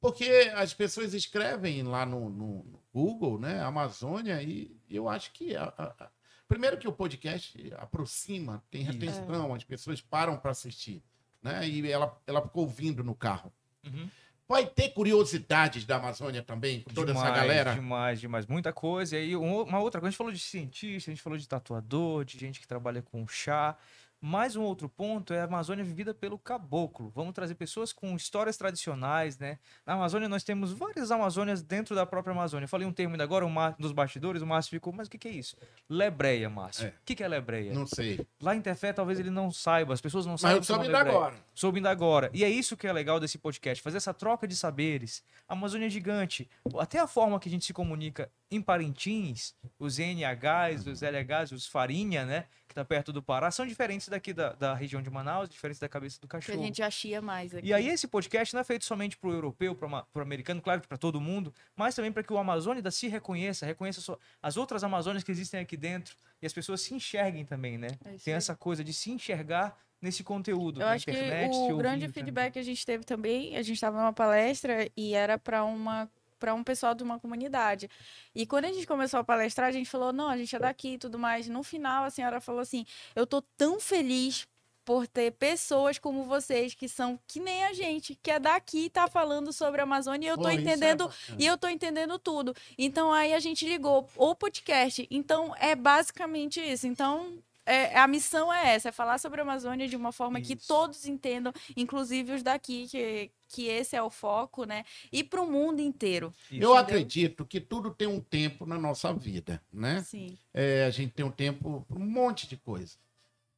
porque 0.00 0.52
as 0.54 0.72
pessoas 0.72 1.14
escrevem 1.14 1.82
lá 1.82 2.06
no, 2.06 2.30
no- 2.30 2.64
no 2.64 2.82
Google, 2.94 3.40
né, 3.40 3.60
Amazônia, 3.62 4.40
e 4.42 4.76
eu 4.88 5.08
acho 5.08 5.32
que. 5.32 5.56
a- 5.56 6.10
primeiro 6.48 6.76
que 6.78 6.88
o 6.88 6.92
podcast 6.92 7.72
aproxima, 7.78 8.62
tem 8.70 8.82
retenção, 8.82 9.54
as 9.54 9.64
pessoas 9.64 10.00
param 10.00 10.36
para 10.36 10.50
assistir, 10.50 11.02
né? 11.42 11.66
E 11.68 11.90
ela, 11.90 12.16
ela 12.26 12.42
ficou 12.42 12.64
ouvindo 12.64 13.02
no 13.04 13.14
carro. 13.14 13.52
Uhum. 13.84 14.08
Vai 14.48 14.64
ter 14.64 14.90
curiosidades 14.90 15.84
da 15.84 15.96
Amazônia 15.96 16.40
também, 16.40 16.80
com 16.82 16.94
toda 16.94 17.10
essa 17.10 17.20
Demais, 17.20 17.40
galera? 17.40 17.74
Demais, 17.74 18.20
demais. 18.20 18.46
Muita 18.46 18.72
coisa. 18.72 19.16
E 19.16 19.20
aí, 19.20 19.36
um- 19.36 19.62
uma 19.62 19.80
outra 19.80 20.00
coisa, 20.00 20.08
a 20.08 20.10
gente 20.12 20.18
falou 20.18 20.32
de 20.32 20.38
cientista, 20.38 21.10
a 21.10 21.14
gente 21.14 21.22
falou 21.22 21.36
de 21.36 21.48
tatuador, 21.48 22.24
de 22.24 22.38
gente 22.38 22.60
que 22.60 22.66
trabalha 22.66 23.02
com 23.02 23.26
chá. 23.26 23.76
Mais 24.20 24.56
um 24.56 24.62
outro 24.62 24.88
ponto 24.88 25.34
é 25.34 25.40
a 25.40 25.44
Amazônia 25.44 25.84
vivida 25.84 26.14
pelo 26.14 26.38
caboclo. 26.38 27.12
Vamos 27.14 27.34
trazer 27.34 27.54
pessoas 27.54 27.92
com 27.92 28.16
histórias 28.16 28.56
tradicionais, 28.56 29.38
né? 29.38 29.58
Na 29.84 29.92
Amazônia 29.92 30.28
nós 30.28 30.42
temos 30.42 30.72
várias 30.72 31.10
Amazônias 31.10 31.62
dentro 31.62 31.94
da 31.94 32.06
própria 32.06 32.32
Amazônia. 32.32 32.64
Eu 32.64 32.68
falei 32.68 32.86
um 32.86 32.92
termo 32.92 33.14
ainda 33.14 33.24
agora, 33.24 33.44
o 33.44 33.50
Mar, 33.50 33.76
nos 33.78 33.92
bastidores, 33.92 34.40
o 34.40 34.46
Márcio 34.46 34.70
ficou, 34.70 34.92
mas 34.92 35.06
o 35.06 35.10
que, 35.10 35.18
que 35.18 35.28
é 35.28 35.32
isso? 35.32 35.54
Lebreia, 35.88 36.48
Márcio. 36.48 36.86
É. 36.86 36.88
O 36.88 36.92
que, 37.04 37.14
que 37.14 37.22
é 37.22 37.28
lebreia? 37.28 37.74
Não 37.74 37.86
sei. 37.86 38.26
Lá 38.40 38.56
em 38.56 38.60
Tefé 38.62 38.92
talvez 38.92 39.20
ele 39.20 39.30
não 39.30 39.50
saiba, 39.50 39.92
as 39.92 40.00
pessoas 40.00 40.24
não 40.24 40.32
Mas 40.32 40.40
saibam. 40.40 40.56
eu 40.56 40.62
o 40.62 40.66
que 40.66 40.72
é 40.72 40.74
soube 40.74 40.86
ainda 40.86 40.98
agora. 40.98 41.34
soube 41.54 41.78
ainda 41.78 41.90
agora. 41.90 42.30
E 42.32 42.42
é 42.42 42.48
isso 42.48 42.76
que 42.76 42.86
é 42.86 42.92
legal 42.92 43.20
desse 43.20 43.36
podcast, 43.36 43.82
fazer 43.82 43.98
essa 43.98 44.14
troca 44.14 44.48
de 44.48 44.56
saberes. 44.56 45.22
A 45.46 45.52
Amazônia 45.52 45.86
é 45.86 45.90
gigante. 45.90 46.48
Até 46.78 46.98
a 46.98 47.06
forma 47.06 47.38
que 47.38 47.48
a 47.48 47.52
gente 47.52 47.66
se 47.66 47.72
comunica 47.74 48.30
em 48.50 48.62
Parintins, 48.62 49.54
os 49.78 49.98
NHs, 49.98 50.86
os 50.86 51.02
LHs, 51.02 51.52
os 51.52 51.66
Farinha, 51.66 52.24
né? 52.24 52.46
Que 52.76 52.80
tá 52.80 52.84
perto 52.84 53.10
do 53.10 53.22
Pará, 53.22 53.50
são 53.50 53.66
diferentes 53.66 54.06
daqui 54.06 54.34
da, 54.34 54.52
da 54.52 54.74
região 54.74 55.00
de 55.00 55.08
Manaus, 55.08 55.48
diferentes 55.48 55.80
da 55.80 55.88
cabeça 55.88 56.20
do 56.20 56.28
Que 56.28 56.36
a 56.36 56.40
cachorro. 56.40 56.62
gente 56.62 56.82
achia 56.82 57.22
mais 57.22 57.54
aqui. 57.54 57.66
E 57.66 57.72
aí 57.72 57.88
esse 57.88 58.06
podcast 58.06 58.52
não 58.52 58.60
é 58.60 58.64
feito 58.64 58.84
somente 58.84 59.16
para 59.16 59.30
o 59.30 59.32
europeu, 59.32 59.74
para 59.74 60.04
o 60.14 60.20
americano, 60.20 60.60
claro 60.60 60.82
que 60.82 60.86
para 60.86 60.98
todo 60.98 61.18
mundo, 61.18 61.54
mas 61.74 61.94
também 61.94 62.12
para 62.12 62.22
que 62.22 62.30
o 62.30 62.36
Amazônida 62.36 62.90
se 62.90 63.08
reconheça, 63.08 63.64
reconheça 63.64 64.18
as 64.42 64.58
outras 64.58 64.84
Amazônias 64.84 65.24
que 65.24 65.30
existem 65.32 65.58
aqui 65.58 65.74
dentro 65.74 66.14
e 66.42 66.44
as 66.46 66.52
pessoas 66.52 66.82
se 66.82 66.92
enxerguem 66.92 67.46
também, 67.46 67.78
né? 67.78 67.88
É 68.04 68.16
Tem 68.22 68.34
essa 68.34 68.54
coisa 68.54 68.84
de 68.84 68.92
se 68.92 69.10
enxergar 69.10 69.74
nesse 70.02 70.22
conteúdo 70.22 70.78
Eu 70.82 70.86
na 70.86 70.92
acho 70.92 71.06
que 71.06 71.12
internet? 71.12 71.54
se 71.54 71.72
o 71.72 71.78
grande 71.78 72.00
também? 72.08 72.12
feedback 72.12 72.52
que 72.52 72.58
a 72.58 72.62
gente 72.62 72.84
teve 72.84 73.04
também, 73.04 73.56
a 73.56 73.62
gente 73.62 73.76
estava 73.76 73.96
numa 73.96 74.12
palestra 74.12 74.86
e 74.94 75.14
era 75.14 75.38
para 75.38 75.64
uma 75.64 76.10
para 76.38 76.54
um 76.54 76.62
pessoal 76.64 76.94
de 76.94 77.02
uma 77.02 77.18
comunidade. 77.18 77.88
E 78.34 78.46
quando 78.46 78.66
a 78.66 78.72
gente 78.72 78.86
começou 78.86 79.20
a 79.20 79.24
palestrar, 79.24 79.68
a 79.68 79.72
gente 79.72 79.88
falou: 79.88 80.12
"Não, 80.12 80.28
a 80.28 80.36
gente 80.36 80.54
é 80.54 80.58
daqui 80.58 80.94
e 80.94 80.98
tudo 80.98 81.18
mais". 81.18 81.48
No 81.48 81.62
final, 81.62 82.04
a 82.04 82.10
senhora 82.10 82.40
falou 82.40 82.60
assim: 82.60 82.84
"Eu 83.14 83.26
tô 83.26 83.42
tão 83.56 83.80
feliz 83.80 84.46
por 84.86 85.04
ter 85.08 85.32
pessoas 85.32 85.98
como 85.98 86.22
vocês 86.22 86.72
que 86.72 86.88
são 86.88 87.18
que 87.26 87.40
nem 87.40 87.64
a 87.64 87.72
gente, 87.72 88.16
que 88.22 88.30
é 88.30 88.38
daqui 88.38 88.84
e 88.84 88.90
tá 88.90 89.08
falando 89.08 89.52
sobre 89.52 89.80
a 89.80 89.84
Amazônia 89.84 90.28
e 90.28 90.30
eu 90.30 90.36
tô 90.36 90.44
Pô, 90.44 90.48
é 90.48 90.54
entendendo 90.54 91.08
bacana. 91.08 91.38
e 91.40 91.44
eu 91.44 91.58
tô 91.58 91.68
entendendo 91.68 92.18
tudo. 92.20 92.54
Então 92.78 93.12
aí 93.12 93.34
a 93.34 93.40
gente 93.40 93.66
ligou 93.66 94.08
o 94.16 94.32
podcast. 94.32 95.04
Então 95.10 95.52
é 95.58 95.74
basicamente 95.74 96.60
isso. 96.60 96.86
Então 96.86 97.36
é, 97.66 97.98
a 97.98 98.06
missão 98.06 98.52
é 98.52 98.74
essa, 98.74 98.90
é 98.90 98.92
falar 98.92 99.18
sobre 99.18 99.40
a 99.40 99.42
Amazônia 99.42 99.88
de 99.88 99.96
uma 99.96 100.12
forma 100.12 100.40
que 100.40 100.54
Isso. 100.54 100.68
todos 100.68 101.04
entendam, 101.06 101.52
inclusive 101.76 102.32
os 102.32 102.42
daqui, 102.42 102.86
que, 102.88 103.30
que 103.48 103.66
esse 103.66 103.96
é 103.96 104.02
o 104.02 104.08
foco, 104.08 104.64
né? 104.64 104.84
E 105.12 105.24
para 105.24 105.40
o 105.40 105.50
mundo 105.50 105.80
inteiro. 105.80 106.32
Isso. 106.50 106.62
Eu 106.62 106.76
acredito 106.76 107.44
que 107.44 107.60
tudo 107.60 107.90
tem 107.90 108.06
um 108.06 108.20
tempo 108.20 108.64
na 108.64 108.78
nossa 108.78 109.12
vida, 109.12 109.60
né? 109.72 110.02
Sim. 110.02 110.38
É, 110.54 110.84
a 110.84 110.90
gente 110.90 111.12
tem 111.12 111.26
um 111.26 111.30
tempo 111.30 111.84
para 111.88 111.98
um 111.98 112.06
monte 112.06 112.46
de 112.46 112.56
coisa. 112.56 112.96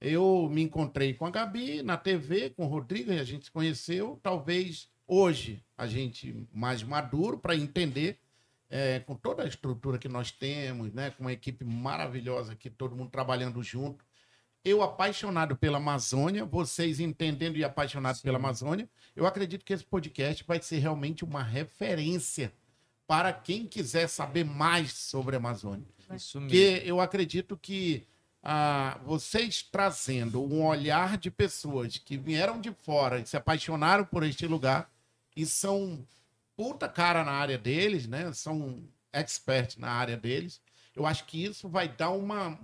Eu 0.01 0.49
me 0.51 0.63
encontrei 0.63 1.13
com 1.13 1.27
a 1.27 1.31
Gabi 1.31 1.83
na 1.83 1.97
TV, 1.97 2.51
com 2.51 2.65
o 2.65 2.69
Rodrigo, 2.69 3.13
e 3.13 3.19
a 3.19 3.25
gente 3.25 3.47
se 3.47 3.51
conheceu. 3.51 4.19
Talvez 4.23 4.89
hoje 5.07 5.63
a 5.77 5.87
gente 5.87 6.47
mais 6.53 6.83
maduro 6.83 7.39
para 7.39 7.57
entender, 7.57 8.19
é, 8.71 9.01
com 9.01 9.15
toda 9.15 9.43
a 9.43 9.47
estrutura 9.47 9.99
que 9.99 10.09
nós 10.09 10.31
temos, 10.31 10.93
né? 10.93 11.11
com 11.11 11.25
uma 11.25 11.33
equipe 11.33 11.65
maravilhosa 11.65 12.53
aqui, 12.53 12.69
todo 12.69 12.95
mundo 12.95 13.11
trabalhando 13.11 13.63
junto. 13.63 14.05
Eu 14.65 14.83
apaixonado 14.83 15.57
pela 15.57 15.79
Amazônia, 15.79 16.45
vocês 16.45 17.01
entendendo 17.01 17.57
e 17.57 17.65
apaixonados 17.65 18.21
pela 18.21 18.39
Amazônia, 18.39 18.89
eu 19.17 19.27
acredito 19.27 19.65
que 19.65 19.73
esse 19.73 19.85
podcast 19.85 20.45
vai 20.45 20.61
ser 20.61 20.79
realmente 20.79 21.25
uma 21.25 21.43
referência 21.43 22.53
para 23.07 23.33
quem 23.33 23.67
quiser 23.67 24.09
saber 24.09 24.45
mais 24.45 24.93
sobre 24.93 25.37
a 25.37 25.39
Amazônia. 25.39 25.87
Isso 26.15 26.41
mesmo. 26.41 26.51
Porque 26.51 26.83
eu 26.85 27.01
acredito 27.01 27.57
que 27.57 28.07
ah, 28.43 29.01
vocês 29.05 29.63
trazendo 29.63 30.43
um 30.43 30.65
olhar 30.65 31.17
de 31.17 31.31
pessoas 31.31 31.97
que 31.97 32.17
vieram 32.17 32.61
de 32.61 32.73
fora 32.73 33.19
e 33.19 33.27
se 33.27 33.37
apaixonaram 33.37 34.05
por 34.05 34.23
este 34.23 34.47
lugar 34.47 34.91
e 35.37 35.47
são 35.47 36.07
puta 36.59 36.89
cara 36.89 37.23
na 37.25 37.31
área 37.31 37.57
deles, 37.57 38.09
né? 38.09 38.33
São 38.33 38.83
experts 39.13 39.77
na 39.77 39.91
área 39.93 40.17
deles. 40.17 40.61
Eu 40.97 41.07
acho 41.07 41.25
que 41.27 41.45
isso 41.45 41.69
vai 41.69 41.87
dar 41.89 42.11
uma, 42.11 42.59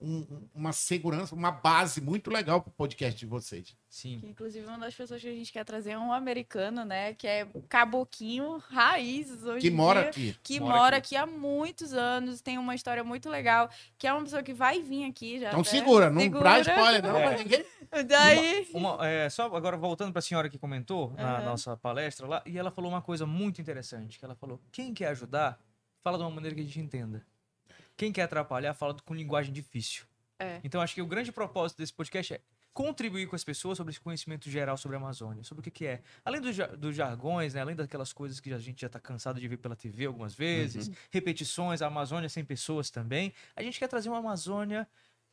um- 0.00 0.26
uma 0.54 0.72
segurança, 0.72 1.34
uma 1.34 1.50
base 1.50 2.00
muito 2.00 2.30
legal 2.30 2.62
para 2.62 2.70
o 2.70 2.72
podcast 2.72 3.18
de 3.20 3.26
vocês. 3.26 3.76
Sim. 3.90 4.18
Que, 4.20 4.26
inclusive, 4.28 4.66
uma 4.66 4.78
das 4.78 4.94
pessoas 4.94 5.20
que 5.20 5.28
a 5.28 5.32
gente 5.32 5.52
quer 5.52 5.64
trazer 5.64 5.90
é 5.90 5.98
um 5.98 6.12
americano, 6.12 6.84
né? 6.84 7.12
Que 7.14 7.26
é 7.26 7.46
caboquinho 7.68 8.56
raízes 8.68 9.42
hoje 9.42 9.60
Que 9.60 9.70
mora 9.70 10.00
dia, 10.10 10.32
aqui. 10.32 10.36
Que 10.42 10.60
Mora 10.60 10.74
mora, 10.78 10.96
aqui. 10.96 11.16
aqui. 11.16 11.16
há 11.16 11.26
muitos 11.26 11.92
anos, 11.92 12.40
tem 12.40 12.56
uma 12.58 12.74
história 12.74 13.04
muito 13.04 13.28
legal, 13.28 13.70
que 13.98 14.06
é 14.06 14.12
uma 14.12 14.22
pessoa 14.22 14.42
que 14.42 14.52
vai 14.54 14.82
vir 14.82 15.04
aqui 15.04 15.38
já. 15.40 15.48
Então 15.48 15.60
até. 15.60 15.70
segura, 15.70 16.10
não 16.10 16.20
Segura. 16.20 16.42
dá 16.44 16.60
spoiler, 16.60 17.02
não, 17.02 17.16
É. 17.18 17.28
pra 17.28 17.38
ninguém. 17.38 17.64
Daí. 18.06 18.68
Uma- 18.74 19.06
é, 19.06 19.28
só 19.30 19.44
agora 19.54 19.76
voltando 19.76 20.12
para 20.12 20.18
a 20.20 20.22
senhora 20.22 20.48
que 20.48 20.58
comentou 20.58 21.12
na 21.12 21.40
nossa 21.42 21.76
palestra 21.76 22.26
lá, 22.26 22.42
e 22.46 22.58
ela 22.58 22.70
falou 22.70 22.90
uma 22.90 23.02
coisa 23.02 23.26
muito 23.26 23.60
interessante, 23.60 24.18
que 24.18 24.24
ela 24.24 24.34
falou, 24.34 24.60
quem 24.72 24.92
quer 24.94 25.08
ajudar, 25.08 25.58
fala 26.02 26.18
de 26.18 26.24
uma 26.24 26.30
maneira 26.30 26.54
que 26.54 26.60
a 26.62 26.64
gente 26.64 26.80
entenda. 26.80 27.24
Quem 27.96 28.12
quer 28.12 28.22
atrapalhar, 28.22 28.74
fala 28.74 28.94
com 29.04 29.14
linguagem 29.14 29.52
difícil. 29.52 30.04
É. 30.38 30.60
Então 30.62 30.80
acho 30.80 30.94
que 30.94 31.00
o 31.02 31.06
grande 31.06 31.32
propósito 31.32 31.78
desse 31.78 31.92
podcast 31.92 32.34
é 32.34 32.40
contribuir 32.74 33.26
com 33.26 33.34
as 33.34 33.42
pessoas 33.42 33.78
sobre 33.78 33.90
esse 33.90 34.00
conhecimento 34.00 34.50
geral 34.50 34.76
sobre 34.76 34.98
a 34.98 35.00
Amazônia, 35.00 35.42
sobre 35.42 35.60
o 35.60 35.64
que, 35.64 35.70
que 35.70 35.86
é. 35.86 36.02
Além 36.22 36.42
dos, 36.42 36.54
dos 36.78 36.94
jargões, 36.94 37.54
né, 37.54 37.62
além 37.62 37.74
daquelas 37.74 38.12
coisas 38.12 38.38
que 38.38 38.52
a 38.52 38.58
gente 38.58 38.82
já 38.82 38.86
está 38.86 39.00
cansado 39.00 39.40
de 39.40 39.48
ver 39.48 39.56
pela 39.56 39.74
TV 39.74 40.04
algumas 40.04 40.34
vezes, 40.34 40.90
repetições, 41.10 41.80
a 41.80 41.86
Amazônia 41.86 42.28
sem 42.28 42.44
pessoas 42.44 42.90
também, 42.90 43.32
a 43.56 43.62
gente 43.62 43.78
quer 43.78 43.88
trazer 43.88 44.10
uma 44.10 44.18
Amazônia 44.18 44.86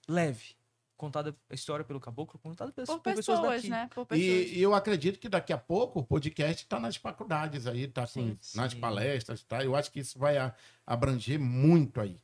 leve, 0.08 0.56
contada 1.04 1.36
a 1.50 1.54
história 1.54 1.84
pelo 1.84 2.00
caboclo, 2.00 2.39
contada 2.39 2.72
pelas 2.72 2.88
Por 2.89 3.00
por 3.00 3.13
pessoas 3.13 3.39
pessoas, 3.39 3.56
daqui. 3.58 3.70
né? 3.70 3.89
Por 3.94 4.06
pessoas. 4.06 4.28
E, 4.28 4.58
e 4.58 4.62
eu 4.62 4.74
acredito 4.74 5.20
que 5.20 5.28
daqui 5.28 5.52
a 5.52 5.58
pouco 5.58 6.00
o 6.00 6.04
podcast 6.04 6.63
está 6.63 6.80
nas 6.80 6.96
faculdades 6.96 7.68
aí, 7.68 7.88
tá 7.88 8.04
com, 8.04 8.08
Sim, 8.08 8.38
nas 8.56 8.72
sim. 8.72 8.80
palestras, 8.80 9.44
tá? 9.44 9.63
Eu 9.63 9.76
acho 9.76 9.92
que 9.92 10.00
isso 10.00 10.18
vai 10.18 10.38
a- 10.38 10.54
abranger 10.88 11.38
muito 11.39 12.00
aí. 12.00 12.18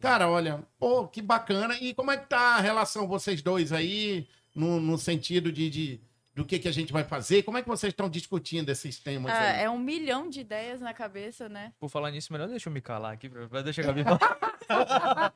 Cara, 0.00 0.28
olha, 0.30 0.62
pô, 0.78 1.08
que 1.08 1.20
bacana. 1.20 1.76
E 1.80 1.92
como 1.92 2.10
é 2.10 2.16
que 2.16 2.26
tá 2.28 2.56
a 2.56 2.60
relação 2.60 3.06
vocês 3.08 3.42
dois 3.42 3.72
aí, 3.72 4.26
no, 4.54 4.80
no 4.80 4.96
sentido 4.96 5.50
de, 5.52 5.68
de- 5.68 6.00
do 6.34 6.44
que, 6.44 6.58
que 6.58 6.68
a 6.68 6.72
gente 6.72 6.92
vai 6.92 7.04
fazer? 7.04 7.42
Como 7.42 7.58
é 7.58 7.62
que 7.62 7.68
vocês 7.68 7.92
estão 7.92 8.08
discutindo 8.08 8.68
esses 8.70 8.98
temas 9.00 9.32
Ah, 9.32 9.50
aí? 9.50 9.62
é 9.64 9.70
um 9.70 9.78
milhão 9.78 10.28
de 10.28 10.40
ideias 10.40 10.80
na 10.80 10.94
cabeça, 10.94 11.48
né? 11.48 11.72
Por 11.78 11.88
falar 11.88 12.10
nisso, 12.10 12.32
melhor 12.32 12.48
deixa 12.48 12.68
eu 12.68 12.72
me 12.72 12.80
calar 12.80 13.12
aqui, 13.14 13.28
pra, 13.28 13.48
pra 13.48 13.62
deixar 13.62 13.82
a 13.82 13.86
Gabi 13.86 14.04
falar. 14.04 15.34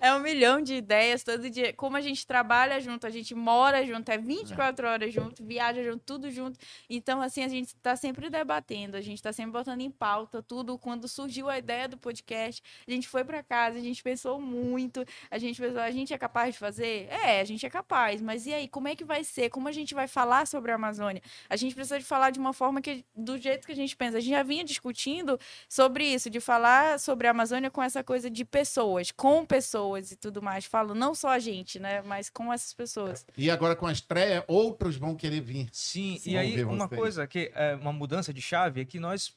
É 0.00 0.12
um 0.14 0.18
milhão 0.20 0.60
de 0.60 0.74
ideias 0.74 1.22
todo 1.24 1.48
dia. 1.48 1.72
Como 1.72 1.96
a 1.96 2.00
gente 2.02 2.26
trabalha 2.26 2.78
junto, 2.80 3.06
a 3.06 3.10
gente 3.10 3.34
mora 3.34 3.84
junto, 3.86 4.10
é 4.10 4.18
24 4.18 4.86
horas 4.86 5.12
junto, 5.14 5.44
viaja 5.44 5.82
junto, 5.82 6.00
tudo 6.04 6.30
junto. 6.30 6.58
Então, 6.90 7.22
assim, 7.22 7.42
a 7.42 7.48
gente 7.48 7.74
tá 7.76 7.96
sempre 7.96 8.28
debatendo, 8.28 8.96
a 8.96 9.00
gente 9.00 9.22
tá 9.22 9.32
sempre 9.32 9.52
botando 9.52 9.80
em 9.80 9.90
pauta 9.90 10.42
tudo. 10.42 10.78
Quando 10.78 11.08
surgiu 11.08 11.48
a 11.48 11.58
ideia 11.58 11.88
do 11.88 11.96
podcast, 11.96 12.62
a 12.86 12.90
gente 12.90 13.08
foi 13.08 13.24
pra 13.24 13.42
casa, 13.42 13.78
a 13.78 13.82
gente 13.82 14.02
pensou 14.02 14.38
muito, 14.40 15.02
a 15.30 15.38
gente 15.38 15.60
pensou, 15.60 15.80
a 15.80 15.90
gente 15.90 16.12
é 16.12 16.18
capaz 16.18 16.52
de 16.52 16.58
fazer? 16.58 17.08
É, 17.10 17.40
a 17.40 17.44
gente 17.44 17.64
é 17.64 17.70
capaz, 17.70 18.20
mas 18.20 18.44
e 18.46 18.52
aí, 18.52 18.68
como 18.68 18.88
é 18.88 18.94
que 18.94 19.04
vai 19.04 19.24
ser? 19.24 19.48
Como 19.48 19.66
a 19.68 19.72
gente 19.72 19.94
vai 19.94 20.06
falar 20.06 20.33
sobre 20.46 20.72
a 20.72 20.74
Amazônia? 20.74 21.22
A 21.48 21.56
gente 21.56 21.74
precisa 21.74 21.98
de 21.98 22.04
falar 22.04 22.30
de 22.30 22.38
uma 22.38 22.52
forma 22.52 22.80
que, 22.80 23.04
do 23.14 23.38
jeito 23.38 23.66
que 23.66 23.72
a 23.72 23.76
gente 23.76 23.96
pensa. 23.96 24.18
A 24.18 24.20
gente 24.20 24.30
já 24.30 24.42
vinha 24.42 24.64
discutindo 24.64 25.38
sobre 25.68 26.04
isso, 26.04 26.28
de 26.28 26.40
falar 26.40 26.98
sobre 26.98 27.26
a 27.26 27.30
Amazônia 27.30 27.70
com 27.70 27.82
essa 27.82 28.02
coisa 28.02 28.28
de 28.28 28.44
pessoas, 28.44 29.10
com 29.10 29.46
pessoas 29.46 30.10
e 30.10 30.16
tudo 30.16 30.42
mais. 30.42 30.64
Falo 30.64 30.94
não 30.94 31.14
só 31.14 31.28
a 31.28 31.38
gente, 31.38 31.78
né, 31.78 32.02
mas 32.02 32.28
com 32.28 32.52
essas 32.52 32.72
pessoas. 32.74 33.24
E 33.36 33.50
agora 33.50 33.76
com 33.76 33.86
a 33.86 33.92
estreia, 33.92 34.44
outros 34.48 34.96
vão 34.96 35.14
querer 35.14 35.40
vir. 35.40 35.68
Sim, 35.72 36.18
Sim. 36.18 36.32
e 36.32 36.36
aí 36.36 36.64
uma 36.64 36.86
vocês. 36.88 37.00
coisa 37.00 37.26
que 37.26 37.52
é 37.54 37.74
uma 37.76 37.92
mudança 37.92 38.32
de 38.34 38.42
chave 38.42 38.80
é 38.80 38.84
que 38.84 38.98
nós 38.98 39.32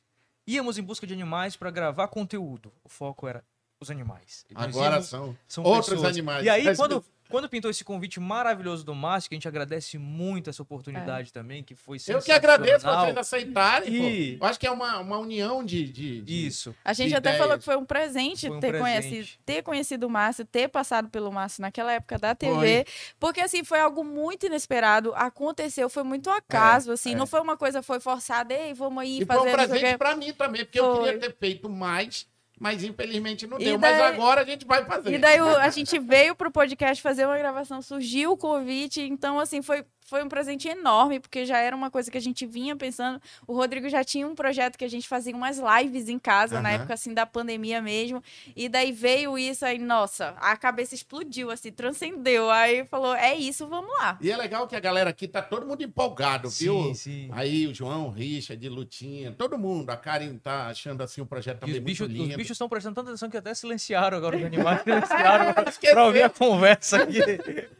íamos 0.48 0.78
em 0.78 0.82
busca 0.84 1.06
de 1.06 1.14
animais 1.14 1.56
para 1.56 1.70
gravar 1.70 2.08
conteúdo. 2.08 2.72
O 2.84 2.90
foco 2.90 3.28
era 3.28 3.44
os 3.80 3.92
animais. 3.92 4.46
Nós 4.52 4.64
Agora 4.66 4.96
íamos- 4.96 5.08
são 5.08 5.38
são 5.48 5.64
outros 5.64 5.90
pessoas. 5.90 6.10
animais. 6.12 6.46
E 6.46 6.50
aí, 6.50 6.76
quando, 6.76 7.04
quando 7.30 7.50
pintou 7.50 7.70
esse 7.72 7.84
convite 7.84 8.20
maravilhoso 8.20 8.84
do 8.86 8.94
Márcio, 8.96 9.30
que 9.30 9.36
a 9.36 9.38
gente 9.38 9.48
agradece 9.48 9.98
muito 9.98 10.50
essa 10.50 10.62
oportunidade 10.62 11.32
também, 11.34 11.64
que 11.64 11.76
foi 11.76 11.98
Eu 12.08 12.22
que 12.22 12.32
agradeço 12.32 12.82
sensacional. 12.82 13.06
vocês 13.06 13.18
aceitarem. 13.18 13.88
pô. 13.90 13.94
E- 14.08 14.38
Eu 14.40 14.46
acho 14.48 14.60
que 14.60 14.68
é 14.68 14.72
uma, 14.72 15.00
uma 15.00 15.18
união 15.18 15.64
de, 15.64 15.84
de- 15.92 16.22
de- 16.22 16.48
Isso. 16.48 16.76
A 16.84 16.94
gente 16.94 17.10
De 17.10 17.16
até 17.16 17.30
ideias. 17.30 17.44
falou 17.44 17.58
que 17.58 17.66
foi 17.66 17.76
um 17.76 17.86
presente 17.86 18.48
Foi 18.48 18.58
um 18.58 18.60
ter 18.60 18.70
presente. 18.70 18.82
conhecido, 19.02 19.40
ter 19.46 19.62
conhecido 19.64 20.08
o 20.08 20.10
Márcio, 20.10 20.46
ter 20.46 20.68
passado 20.68 21.10
pelo 21.10 21.32
Márcio 21.32 21.62
naquela 21.62 21.92
época 21.94 22.18
da 22.18 22.34
TV, 22.36 22.86
porque 23.20 23.42
assim 23.42 23.64
foi 23.64 23.80
algo 23.80 24.04
muito 24.04 24.46
inesperado, 24.46 25.14
aconteceu, 25.16 25.90
foi 25.90 26.04
muito 26.04 26.30
acaso, 26.30 26.92
assim, 26.92 27.14
é. 27.14 27.16
não 27.16 27.26
foi 27.28 27.40
uma 27.42 27.58
coisa 27.58 27.82
foi 27.82 28.00
forçada, 28.00 28.54
ei, 28.54 28.74
vamos 28.74 29.02
aí 29.02 29.22
E 29.22 29.26
foi 29.26 29.36
fazer 29.36 29.40
um 29.40 29.52
não 29.52 29.58
sei 29.58 29.66
o 29.66 29.70
presente 29.70 29.98
pra 29.98 30.16
mim 30.16 30.34
também, 30.34 30.66
porque 30.66 30.80
eu 30.80 30.96
Foi. 30.96 31.04
queria 31.06 31.20
ter 31.20 31.36
feito 31.38 31.70
mais, 31.70 32.28
mas 32.60 32.84
infelizmente 32.84 33.46
não 33.48 33.60
E 33.60 33.66
deu. 33.66 33.78
daí- 33.78 33.92
Mas 34.00 34.14
agora 34.14 34.42
a 34.42 34.46
gente 34.46 34.66
vai 34.66 34.84
fazer. 34.86 35.14
E 35.14 35.18
daí 35.18 35.38
a 35.40 35.70
gente 35.70 35.98
veio 36.00 36.36
pro 36.36 36.52
podcast 36.52 37.02
fazer 37.02 37.26
uma 37.26 37.38
gravação, 37.38 37.82
surgiu 37.82 38.32
o 38.32 38.38
convite, 38.38 39.02
então 39.02 39.40
assim, 39.40 39.62
foi, 39.62 39.86
foi 40.08 40.24
um 40.24 40.30
presente 40.30 40.68
enorme, 40.70 41.20
porque 41.20 41.46
já 41.46 41.58
era 41.60 41.76
uma 41.76 41.92
coisa 41.92 42.10
que 42.10 42.18
a 42.18 42.22
gente 42.22 42.46
vinha 42.46 42.76
pensando. 42.78 43.22
O 43.46 43.54
Rodrigo 43.54 43.90
já 43.90 44.04
tinha 44.06 44.26
um 44.26 44.34
projeto 44.34 44.78
que 44.78 44.86
a 44.86 44.90
gente 44.90 45.06
fazia 45.08 45.36
umas 45.36 45.60
lives 45.60 46.08
em 46.08 46.18
casa, 46.18 46.62
na 46.62 46.70
Aham. 46.70 46.76
época 46.78 46.94
assim 46.94 47.14
da 47.14 47.26
pandemia 47.26 47.82
mesmo. 47.82 48.24
E 48.56 48.70
daí 48.70 48.94
veio 48.94 49.38
isso 49.38 49.66
aí, 49.66 49.78
nossa, 49.78 50.30
a 50.40 50.56
cabeça 50.56 50.96
explodiu, 50.96 51.52
assim, 51.52 51.72
transcendeu. 51.72 52.50
Aí 52.50 52.86
falou, 52.86 53.14
é 53.14 53.36
isso, 53.36 53.68
vamos 53.68 53.92
lá. 54.00 54.18
E 54.22 54.32
é 54.32 54.38
legal 54.38 54.66
que 54.66 54.76
a 54.78 54.80
galera 54.80 55.10
aqui 55.10 55.28
tá 55.28 55.42
todo 55.42 55.68
mundo 55.68 55.84
empolgado, 55.84 56.50
viu? 56.50 56.74
Sim, 56.86 56.94
sim. 56.94 57.30
Aí 57.34 57.68
o 57.68 57.74
João, 57.74 58.08
o 58.08 58.10
Richard, 58.10 58.68
Lutinha, 58.70 59.34
todo 59.38 59.58
mundo. 59.58 59.90
A 59.90 59.98
Karen 59.98 60.38
tá 60.38 60.68
achando 60.68 61.04
assim 61.04 61.20
o 61.20 61.26
projeto 61.26 61.58
E 61.58 61.60
também 61.60 61.76
os 61.80 61.84
bichos, 61.84 62.08
muito 62.08 62.20
os 62.22 62.26
lindo. 62.28 62.38
bichos 62.38 62.52
estão 62.52 62.70
prestando 62.70 62.96
tanta 62.96 63.10
atenção 63.10 63.30
que 63.30 63.36
até 63.38 63.54
silenciaram 63.54 64.18
agora 64.18 64.38
os 64.38 64.44
animais. 64.46 64.82
Silenciaram 64.84 65.50
Esqueceu. 65.68 65.96
pra 65.96 66.06
ouvir 66.06 66.24
a 66.24 66.30
conversa 66.30 67.04
aqui. 67.04 67.20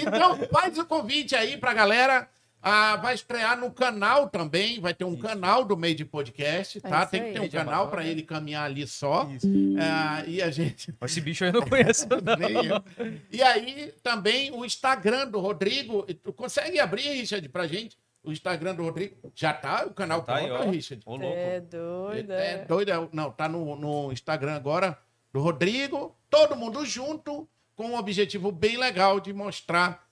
Então 0.00 0.36
faz 0.52 0.76
o 0.78 0.84
convite 0.86 1.34
aí 1.34 1.56
pra 1.56 1.72
galera. 1.74 2.28
Ah, 2.60 2.96
vai 2.96 3.14
estrear 3.14 3.56
no 3.56 3.70
canal 3.70 4.28
também, 4.28 4.80
vai 4.80 4.92
ter 4.92 5.04
um 5.04 5.12
Isso. 5.12 5.22
canal 5.22 5.64
do 5.64 5.76
meio 5.76 5.94
de 5.94 6.04
podcast, 6.04 6.78
É 6.78 6.80
tá? 6.80 7.02
isso 7.02 7.10
Tem 7.12 7.20
que 7.20 7.26
aí. 7.28 7.32
ter 7.34 7.40
um 7.40 7.48
canal 7.48 7.82
Amazônia. 7.84 7.90
pra 7.92 8.04
ele 8.04 8.22
caminhar 8.24 8.64
ali 8.64 8.84
só. 8.84 9.30
Isso. 9.30 9.46
Ah, 9.80 10.24
e 10.26 10.42
a 10.42 10.50
gente. 10.50 10.92
Esse 11.02 11.20
bicho 11.20 11.44
aí 11.44 11.50
eu 11.50 11.60
não 11.60 11.68
conheço, 11.68 12.04
não. 12.10 12.36
Nem 12.36 12.66
eu. 12.66 12.82
E 13.30 13.40
aí 13.44 13.94
também 14.02 14.50
o 14.50 14.64
Instagram 14.64 15.28
do 15.28 15.38
Rodrigo. 15.38 16.02
Tu 16.02 16.32
consegue 16.32 16.80
abrir, 16.80 17.02
Richard, 17.12 17.48
pra 17.48 17.68
gente? 17.68 17.96
O 18.24 18.32
Instagram 18.32 18.74
do 18.74 18.82
Rodrigo. 18.82 19.14
Já 19.36 19.52
tá 19.52 19.84
o 19.86 19.94
canal 19.94 20.22
Tá 20.22 20.34
aí, 20.34 20.48
pronto, 20.48 20.66
ó. 20.66 20.70
Richard. 20.70 21.02
Ô, 21.06 21.14
louco. 21.14 21.36
É 21.38 21.60
doido. 21.60 22.32
É 22.32 22.64
doido. 22.64 22.90
é- 22.90 23.08
Não, 23.12 23.30
tá 23.30 23.48
no, 23.48 23.76
no 23.76 24.10
Instagram 24.12 24.56
agora 24.56 24.98
do 25.32 25.40
Rodrigo. 25.40 26.16
Todo 26.28 26.56
mundo 26.56 26.84
junto 26.84 27.48
com 27.78 27.90
um 27.92 27.96
objetivo 27.96 28.50
bem 28.50 28.76
legal 28.76 29.20
de 29.20 29.32
mostrar 29.32 30.04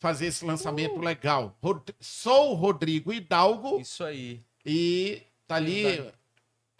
fazer 0.00 0.26
esse 0.26 0.44
lançamento 0.44 0.98
legal. 0.98 1.56
Rod- 1.62 1.90
Sou 2.00 2.50
o 2.50 2.54
Rodrigo 2.54 3.12
Hidalgo 3.12 3.80
Isso 3.80 4.02
aí. 4.02 4.42
e 4.66 5.22
tá 5.46 5.54
ali 5.54 5.84
Verdade. 5.84 6.14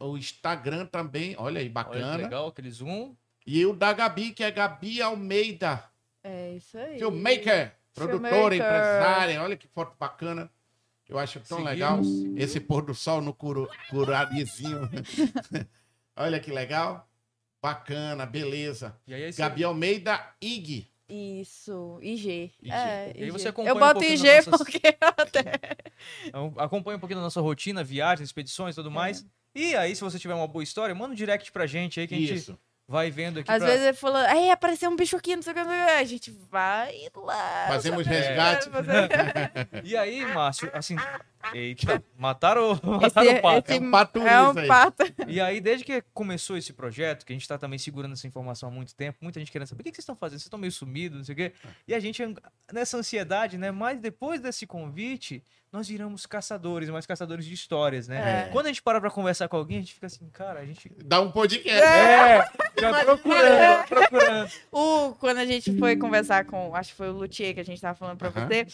o 0.00 0.18
Instagram 0.18 0.86
também. 0.86 1.36
Olha 1.38 1.60
aí, 1.60 1.66
Olha 1.66 1.72
bacana. 1.72 2.16
legal, 2.16 2.48
aquele 2.48 2.70
zoom. 2.72 3.14
E 3.46 3.64
o 3.64 3.72
da 3.72 3.92
Gabi, 3.92 4.32
que 4.32 4.42
é 4.42 4.50
Gabi 4.50 5.00
Almeida, 5.00 5.84
É 6.24 6.54
isso 6.56 6.76
aí. 6.76 6.98
filmmaker, 6.98 7.72
produtora, 7.94 8.30
Filmmaker. 8.30 8.54
empresária. 8.56 9.42
Olha 9.42 9.56
que 9.56 9.68
foto 9.68 9.94
bacana. 9.98 10.50
Eu 11.08 11.18
acho 11.20 11.38
tão 11.40 11.58
Seguimos, 11.58 11.70
legal. 11.70 12.02
seguimos. 12.04 12.40
Esse 12.42 12.58
pôr 12.58 12.82
do 12.84 12.94
sol 12.94 13.20
no 13.20 13.32
curu, 13.32 13.68
curarizinho. 13.90 14.88
Olha 16.16 16.40
que 16.40 16.50
legal. 16.50 17.08
Bacana, 17.62 18.26
beleza. 18.26 18.96
E 19.06 19.14
aí, 19.14 19.32
você- 19.32 19.40
Gabi 19.40 19.62
Almeida, 19.64 20.20
IG. 20.40 20.88
Isso, 21.08 21.98
IG. 22.02 22.50
IG. 22.60 22.72
É, 22.72 23.12
E 23.14 23.18
aí 23.22 23.28
IG. 23.28 23.30
você 23.30 23.48
acompanha 23.48 23.70
Eu 23.72 23.76
um 23.76 23.78
boto 23.78 23.92
pouquinho 24.00 24.14
IG 24.14 24.26
nossas- 24.50 24.58
porque 24.58 24.80
até. 25.00 25.60
Então, 26.26 26.52
Acompanha 26.56 26.96
um 26.96 27.00
pouquinho 27.00 27.20
da 27.20 27.24
nossa 27.24 27.40
rotina, 27.40 27.84
viagens, 27.84 28.28
expedições 28.28 28.74
e 28.76 28.80
É. 28.80 28.82
tudo 28.82 28.90
mais. 28.90 29.24
E 29.54 29.76
aí, 29.76 29.94
se 29.94 30.00
você 30.00 30.18
tiver 30.18 30.34
uma 30.34 30.48
boa 30.48 30.62
história, 30.64 30.94
manda 30.94 31.12
um 31.12 31.16
direct 31.16 31.52
pra 31.52 31.66
gente 31.66 32.00
aí 32.00 32.08
que 32.08 32.14
a 32.14 32.18
gente 32.18 32.34
Isso. 32.34 32.58
vai 32.88 33.10
vendo 33.10 33.38
aqui. 33.40 33.50
Às 33.50 33.58
pra- 33.58 33.66
vezes 33.66 33.84
ele 33.86 33.96
falou, 33.96 34.16
aí 34.16 34.50
apareceu 34.50 34.90
um 34.90 34.96
bicho 34.96 35.14
aqui, 35.16 35.36
não 35.36 35.42
sei 35.42 35.52
o 35.52 35.54
que, 35.54 35.62
não 35.62 35.70
sei 35.70 35.80
o 35.82 35.86
que. 35.86 35.92
A 35.92 36.04
gente 36.04 36.30
vai 36.50 37.08
lá. 37.14 37.66
Fazemos 37.68 38.06
resgate. 38.06 38.70
Fazer- 38.70 38.90
E 39.84 39.96
aí, 39.96 40.24
Márcio, 40.32 40.70
assim. 40.72 40.96
Eita, 41.54 42.02
mataram, 42.16 42.78
mataram 42.82 43.30
Esse, 43.30 43.38
o 43.38 43.42
pato. 43.42 43.72
É 43.72 43.78
um 43.78 43.90
pato 43.90 44.18
é 44.18 44.42
um 44.42 44.58
aí. 44.58 44.68
pato. 44.68 45.02
E 45.26 45.40
aí, 45.40 45.60
desde 45.60 45.84
que 45.84 46.02
começou 46.14 46.56
esse 46.56 46.72
projeto, 46.72 47.26
que 47.26 47.32
a 47.32 47.36
gente 47.36 47.46
tá 47.46 47.58
também 47.58 47.78
segurando 47.78 48.12
essa 48.12 48.26
informação 48.26 48.68
há 48.68 48.72
muito 48.72 48.94
tempo, 48.94 49.18
muita 49.20 49.38
gente 49.40 49.50
querendo 49.50 49.68
saber 49.68 49.82
o 49.82 49.84
que, 49.84 49.90
que 49.90 49.96
vocês 49.96 50.04
estão 50.04 50.16
fazendo, 50.16 50.38
vocês 50.38 50.46
estão 50.46 50.58
meio 50.58 50.72
sumidos, 50.72 51.18
não 51.18 51.24
sei 51.24 51.32
o 51.32 51.36
quê. 51.36 51.52
E 51.86 51.94
a 51.94 52.00
gente, 52.00 52.22
nessa 52.72 52.96
ansiedade, 52.96 53.58
né? 53.58 53.70
Mas 53.70 53.98
depois 54.00 54.40
desse 54.40 54.66
convite, 54.66 55.42
nós 55.72 55.88
viramos 55.88 56.26
caçadores, 56.26 56.90
mas 56.90 57.06
caçadores 57.06 57.46
de 57.46 57.54
histórias, 57.54 58.06
né? 58.06 58.46
É. 58.46 58.52
Quando 58.52 58.66
a 58.66 58.68
gente 58.68 58.82
para 58.82 59.00
pra 59.00 59.10
conversar 59.10 59.48
com 59.48 59.56
alguém, 59.56 59.78
a 59.78 59.80
gente 59.80 59.94
fica 59.94 60.06
assim, 60.06 60.28
cara, 60.28 60.60
a 60.60 60.66
gente. 60.66 60.90
Dá 61.02 61.18
um 61.20 61.30
podcast. 61.30 61.82
É, 61.82 62.46
já 62.78 63.04
procurando, 63.04 63.88
procurando. 63.88 64.50
O, 64.70 65.14
quando 65.18 65.38
a 65.38 65.46
gente 65.46 65.76
foi 65.78 65.96
conversar 65.96 66.44
com, 66.44 66.74
acho 66.76 66.90
que 66.90 66.96
foi 66.96 67.08
o 67.08 67.12
Luthier 67.12 67.54
que 67.54 67.60
a 67.60 67.64
gente 67.64 67.80
tava 67.80 67.94
falando 67.94 68.18
pra 68.18 68.28
Aham. 68.28 68.46
você. 68.46 68.66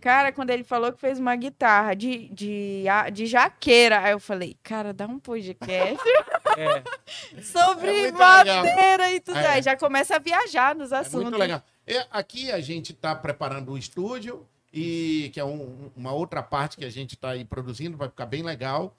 Cara, 0.00 0.32
quando 0.32 0.50
ele 0.50 0.62
falou 0.64 0.92
que 0.92 1.00
fez 1.00 1.18
uma 1.18 1.34
guitarra 1.36 1.94
de, 1.94 2.28
de, 2.28 2.84
de 3.12 3.26
jaqueira, 3.26 4.00
aí 4.00 4.12
eu 4.12 4.20
falei, 4.20 4.56
cara, 4.62 4.92
dá 4.92 5.06
um 5.06 5.18
podcast 5.18 5.98
É, 6.56 7.42
sobre 7.42 7.88
É 7.90 8.02
muito 8.02 8.18
legal. 8.18 8.64
madeira 8.64 9.12
e 9.12 9.20
tudo. 9.20 9.38
É. 9.38 9.46
Aí 9.48 9.62
já 9.62 9.76
começa 9.76 10.16
a 10.16 10.18
viajar 10.18 10.74
nos 10.74 10.92
É 10.92 10.96
assuntos. 10.98 11.22
muito 11.22 11.38
legal. 11.38 11.62
E 11.86 11.96
aqui 12.10 12.50
a 12.50 12.60
gente 12.60 12.92
está 12.92 13.14
preparando 13.14 13.72
o 13.72 13.78
estúdio, 13.78 14.46
e 14.72 15.30
que 15.32 15.40
é 15.40 15.44
um- 15.44 15.90
uma 15.96 16.12
outra 16.12 16.42
parte 16.42 16.76
que 16.76 16.84
a 16.84 16.90
gente 16.90 17.14
está 17.14 17.30
aí 17.30 17.44
produzindo, 17.44 17.96
vai 17.96 18.08
ficar 18.08 18.26
bem 18.26 18.42
legal. 18.42 18.94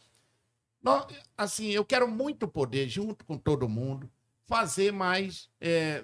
Assim, 1.37 1.69
eu 1.71 1.83
quero 1.85 2.07
muito 2.07 2.47
poder, 2.47 2.87
junto 2.87 3.25
com 3.25 3.37
todo 3.37 3.67
mundo, 3.69 4.09
fazer 4.47 4.91
mais, 4.91 5.49
é, 5.59 6.03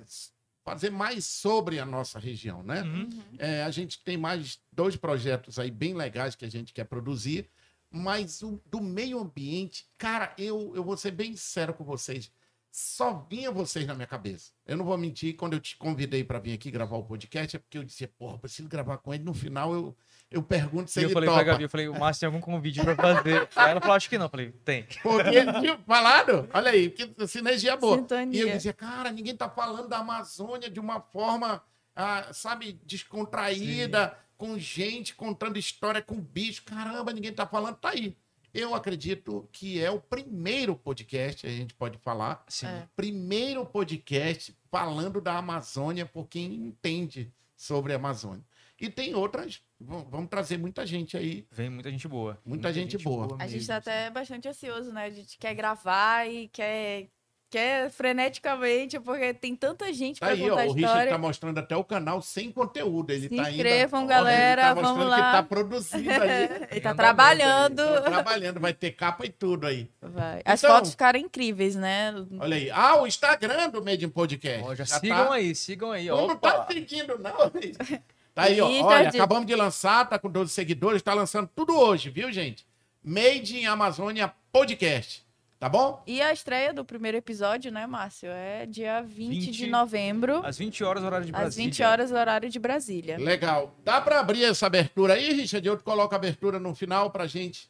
fazer 0.66 0.90
mais 0.90 1.26
sobre 1.26 1.80
a 1.80 1.86
nossa 1.86 2.18
região, 2.18 2.64
né? 2.64 2.82
uhum. 2.82 3.10
É, 3.38 3.64
a 3.64 3.70
gente 3.70 4.04
tem 4.04 4.18
mais 4.18 4.60
dois 4.72 4.96
projetos 4.96 5.60
aí 5.60 5.70
bem 5.70 5.94
legais 5.94 6.36
que 6.36 6.44
a 6.44 6.50
gente 6.50 6.74
quer 6.74 6.86
produzir, 6.86 7.48
mas 7.92 8.42
o 8.42 8.60
do 8.66 8.82
meio 8.82 9.20
ambiente, 9.20 9.86
cara, 9.96 10.34
eu, 10.40 10.74
eu 10.76 10.84
vou 10.84 10.98
ser 10.98 11.12
bem 11.12 11.36
sincero 11.36 11.74
com 11.74 11.84
vocês. 11.84 12.32
Só 12.72 13.26
vinha 13.30 13.52
vocês 13.52 13.86
na 13.86 13.94
minha 13.94 14.08
cabeça. 14.08 14.52
Eu 14.66 14.76
não 14.76 14.84
vou 14.84 14.98
mentir, 14.98 15.36
quando 15.38 15.54
eu 15.54 15.60
te 15.60 15.78
convidei 15.78 16.24
para 16.24 16.40
vir 16.40 16.54
aqui 16.54 16.72
gravar 16.72 16.98
o 16.98 17.04
podcast, 17.04 17.56
é 17.56 17.60
porque 17.60 17.78
eu 17.78 17.84
disse, 17.84 18.06
porra, 18.08 18.40
preciso 18.40 18.68
gravar 18.68 18.98
com 18.98 19.14
ele. 19.14 19.24
No 19.24 19.34
final, 19.34 19.72
eu, 19.74 19.96
eu 20.32 20.42
pergunto 20.44 20.90
se 20.92 21.00
E 21.00 21.04
eu 21.04 21.08
ele 21.08 21.14
falei 21.14 21.30
topa. 21.30 21.44
pra 21.44 21.52
Gabi, 21.54 21.64
eu 21.64 21.70
falei, 21.70 21.88
o 21.88 21.98
Márcio 22.00 22.20
tem 22.22 22.28
algum 22.28 22.42
convite 22.42 22.82
pra 22.82 22.96
fazer. 22.96 23.48
Aí 23.56 23.72
ela 23.72 23.80
falou, 23.80 23.96
acho 23.96 24.10
que 24.10 24.18
não. 24.18 24.26
Eu 24.26 24.30
falei, 24.30 24.52
tem. 24.66 24.86
Porque 25.02 25.30
ele 25.36 25.54
tinha 25.60 25.78
falado, 25.80 26.50
olha 26.54 26.72
aí, 26.72 26.90
que 26.90 27.28
sinergia 27.28 27.78
boa. 27.78 27.96
E 27.96 27.98
eu 27.98 28.02
Sintonia. 28.02 28.56
dizia, 28.56 28.74
cara, 28.74 29.12
ninguém 29.12 29.36
tá 29.36 29.50
falando 29.50 29.88
da 29.88 30.00
Amazônia 30.00 30.70
de 30.70 30.80
uma 30.80 31.00
forma, 31.00 31.62
ah, 31.96 32.28
sabe, 32.34 32.80
descontraída, 32.86 34.18
com 34.38 34.58
gente 34.58 35.16
contando 35.16 35.58
história 35.58 36.02
com 36.02 36.20
bicho. 36.20 36.64
Caramba, 36.64 37.14
ninguém 37.14 37.32
tá 37.34 37.46
falando, 37.46 37.76
tá 37.78 37.90
aí. 37.90 38.16
Eu 38.54 38.74
acredito 38.74 39.48
que 39.52 39.84
é 39.84 39.92
o 39.92 40.00
primeiro 40.00 40.76
podcast, 40.78 41.46
a 41.46 41.50
gente 41.50 41.74
pode 41.74 41.98
falar, 41.98 42.44
Sim. 42.48 42.68
É. 42.68 42.88
primeiro 42.96 43.66
podcast 43.66 44.56
falando 44.72 45.20
da 45.20 45.38
Amazônia 45.38 46.06
por 46.06 46.28
quem 46.28 46.46
entende 46.54 47.32
sobre 47.56 47.92
a 47.92 47.98
Amazônia. 47.98 48.44
E 48.80 48.90
tem 48.90 49.14
outras, 49.14 49.62
vamos 49.80 50.30
trazer 50.30 50.58
muita 50.58 50.86
gente 50.86 51.18
aí. 51.18 51.46
Vem 51.52 51.70
muita 51.70 51.90
gente 51.92 52.08
boa. 52.08 52.38
Muita 52.46 52.72
gente 52.74 52.98
boa. 52.98 53.36
A 53.40 53.48
gente 53.48 53.68
tá 53.68 53.78
até 53.78 54.10
bastante 54.10 54.48
ansioso, 54.48 54.92
né? 54.92 55.06
A 55.06 55.10
gente 55.10 55.38
quer 55.38 55.54
gravar 55.54 56.26
e 56.30 56.48
quer, 56.48 57.08
quer 57.50 57.90
freneticamente, 57.92 59.00
porque 59.00 59.34
tem 59.34 59.56
tanta 59.56 59.92
gente 59.94 60.20
Tá 60.20 60.28
pra 60.28 60.36
aí, 60.36 60.42
ó, 60.44 60.50
contar 60.50 60.62
a 60.64 60.66
o 60.66 60.74
Richard 60.74 60.82
história. 60.86 61.12
tá 61.12 61.18
mostrando 61.18 61.58
até 61.60 61.76
o 61.76 61.84
canal 61.84 62.22
sem 62.22 62.52
conteúdo. 62.52 63.12
Ele 63.12 63.30
Se 63.30 63.36
tá 63.36 63.44
ainda, 63.44 63.52
inscrevam, 63.52 64.00
Olha, 64.02 64.10
galera, 64.10 64.62
ele 64.62 64.76
tá 64.76 64.82
vamos 64.82 65.04
que 65.04 65.10
lá. 65.10 65.32
tá 65.34 65.44
produzindo 65.44 66.10
ali. 66.12 66.32
Ele 66.72 66.82
tá 66.82 66.92
Andamento 66.92 66.96
trabalhando. 66.96 67.76
Tá 67.78 68.02
trabalhando, 68.02 68.60
vai 68.60 68.74
ter 68.74 68.92
capa 68.92 69.26
e 69.26 69.30
tudo 69.30 69.68
aí. 69.68 69.90
Vai. 70.02 70.42
As 70.46 70.62
Então- 70.64 70.76
fotos 70.76 70.92
ficaram 70.92 71.20
incríveis, 71.20 71.76
né? 71.76 72.14
Olha 72.40 72.56
aí. 72.58 72.70
Ah, 72.72 73.02
o 73.02 73.08
Instagram 73.08 73.70
do 73.70 73.84
Made 73.84 74.04
in 74.06 74.10
Podcast. 74.10 74.64
Ó, 74.64 74.74
já, 74.76 74.84
Já 74.86 75.00
sigam 75.00 75.28
tá- 75.28 75.34
aí, 75.34 75.54
sigam 75.56 75.92
aí. 75.92 76.10
Ó. 76.10 76.28
não 76.28 76.36
tá 76.38 76.66
seguindo, 76.72 77.18
não. 77.20 77.36
Tá 78.36 78.44
aí, 78.44 78.60
ó. 78.60 78.68
Olha, 78.68 79.08
acabamos 79.08 79.48
de 79.48 79.56
lançar, 79.56 80.08
tá 80.10 80.20
com 80.20 80.30
12 80.30 80.52
seguidores, 80.52 81.02
tá 81.02 81.14
lançando 81.14 81.50
tudo 81.56 81.74
hoje, 81.74 82.10
viu, 82.10 82.30
gente? 82.34 82.68
Made 83.02 83.58
in 83.58 83.66
Amazônia 83.66 84.32
Podcast. 84.52 85.26
Tá 85.58 85.70
bom? 85.70 86.04
E 86.06 86.22
a 86.22 86.34
estreia 86.34 86.74
do 86.74 86.84
primeiro 86.84 87.18
episódio, 87.18 87.72
né, 87.72 87.88
Márcio? 87.88 88.30
É 88.30 88.66
dia 88.66 89.02
20, 89.02 89.30
20, 89.46 89.52
de 89.52 89.68
novembro, 89.68 90.46
Às 90.46 90.58
20 90.58 90.84
horas, 90.84 91.02
horário 91.02 91.26
de 91.26 91.32
Brasília. 91.32 91.48
às 91.48 91.56
20 91.56 91.82
horas, 91.84 92.12
horário 92.12 92.50
de 92.50 92.60
Brasília. 92.60 93.18
Legal. 93.18 93.74
Dá 93.86 94.02
pra 94.02 94.20
abrir 94.20 94.44
essa 94.44 94.66
abertura 94.68 95.14
aí, 95.14 95.32
Richard? 95.32 95.66
Eu 95.66 95.80
coloco 95.80 96.14
a 96.14 96.18
abertura 96.18 96.60
no 96.60 96.76
final 96.76 97.10
pra 97.10 97.26
gente 97.28 97.70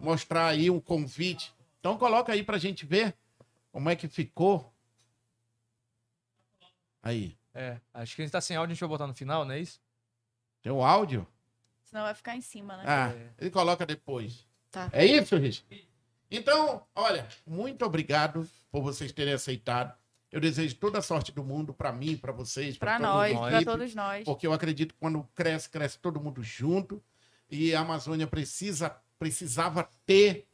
mostrar 0.00 0.46
aí 0.46 0.70
um 0.70 0.78
convite. 0.78 1.52
Então 1.80 1.98
coloca 1.98 2.32
aí 2.32 2.44
pra 2.44 2.56
gente 2.56 2.86
ver 2.86 3.12
como 3.72 3.90
é 3.90 3.96
que 3.96 4.06
ficou. 4.06 4.72
Aí. 7.02 7.36
É, 7.52 7.78
acho 7.92 8.14
que 8.14 8.22
a 8.22 8.24
gente 8.24 8.32
tá 8.32 8.40
sem 8.40 8.56
áudio, 8.56 8.72
a 8.72 8.74
gente 8.74 8.80
vai 8.80 8.88
botar 8.88 9.06
no 9.08 9.14
final, 9.14 9.44
não 9.44 9.52
é 9.52 9.60
isso? 9.60 9.80
Tem 10.64 10.72
o 10.72 10.82
áudio? 10.82 11.26
Senão 11.84 12.04
vai 12.04 12.14
ficar 12.14 12.34
em 12.34 12.40
cima, 12.40 12.74
né? 12.78 12.84
Ah, 12.86 13.12
É. 13.14 13.30
ele 13.38 13.50
coloca 13.50 13.84
depois. 13.84 14.46
Tá. 14.70 14.88
É 14.92 15.04
isso, 15.04 15.36
Richard? 15.36 15.86
Então, 16.30 16.84
olha, 16.94 17.28
muito 17.46 17.84
obrigado 17.84 18.48
por 18.72 18.82
vocês 18.82 19.12
terem 19.12 19.34
aceitado. 19.34 19.94
Eu 20.32 20.40
desejo 20.40 20.74
toda 20.76 20.98
a 20.98 21.02
sorte 21.02 21.30
do 21.30 21.44
mundo 21.44 21.74
pra 21.74 21.92
mim, 21.92 22.16
pra 22.16 22.32
vocês, 22.32 22.78
Pra 22.78 22.96
toda 22.96 23.08
a 23.08 23.12
nós, 23.12 23.32
equipe, 23.52 23.64
todos 23.66 23.94
nós. 23.94 24.24
porque 24.24 24.46
eu 24.46 24.54
acredito 24.54 24.94
que 24.94 24.98
quando 25.00 25.22
cresce, 25.34 25.68
cresce 25.68 25.98
todo 25.98 26.18
mundo 26.18 26.42
junto. 26.42 27.00
E 27.50 27.74
a 27.74 27.80
Amazônia 27.80 28.26
precisa, 28.26 28.88
precisava 29.18 29.86
ter 30.06 30.48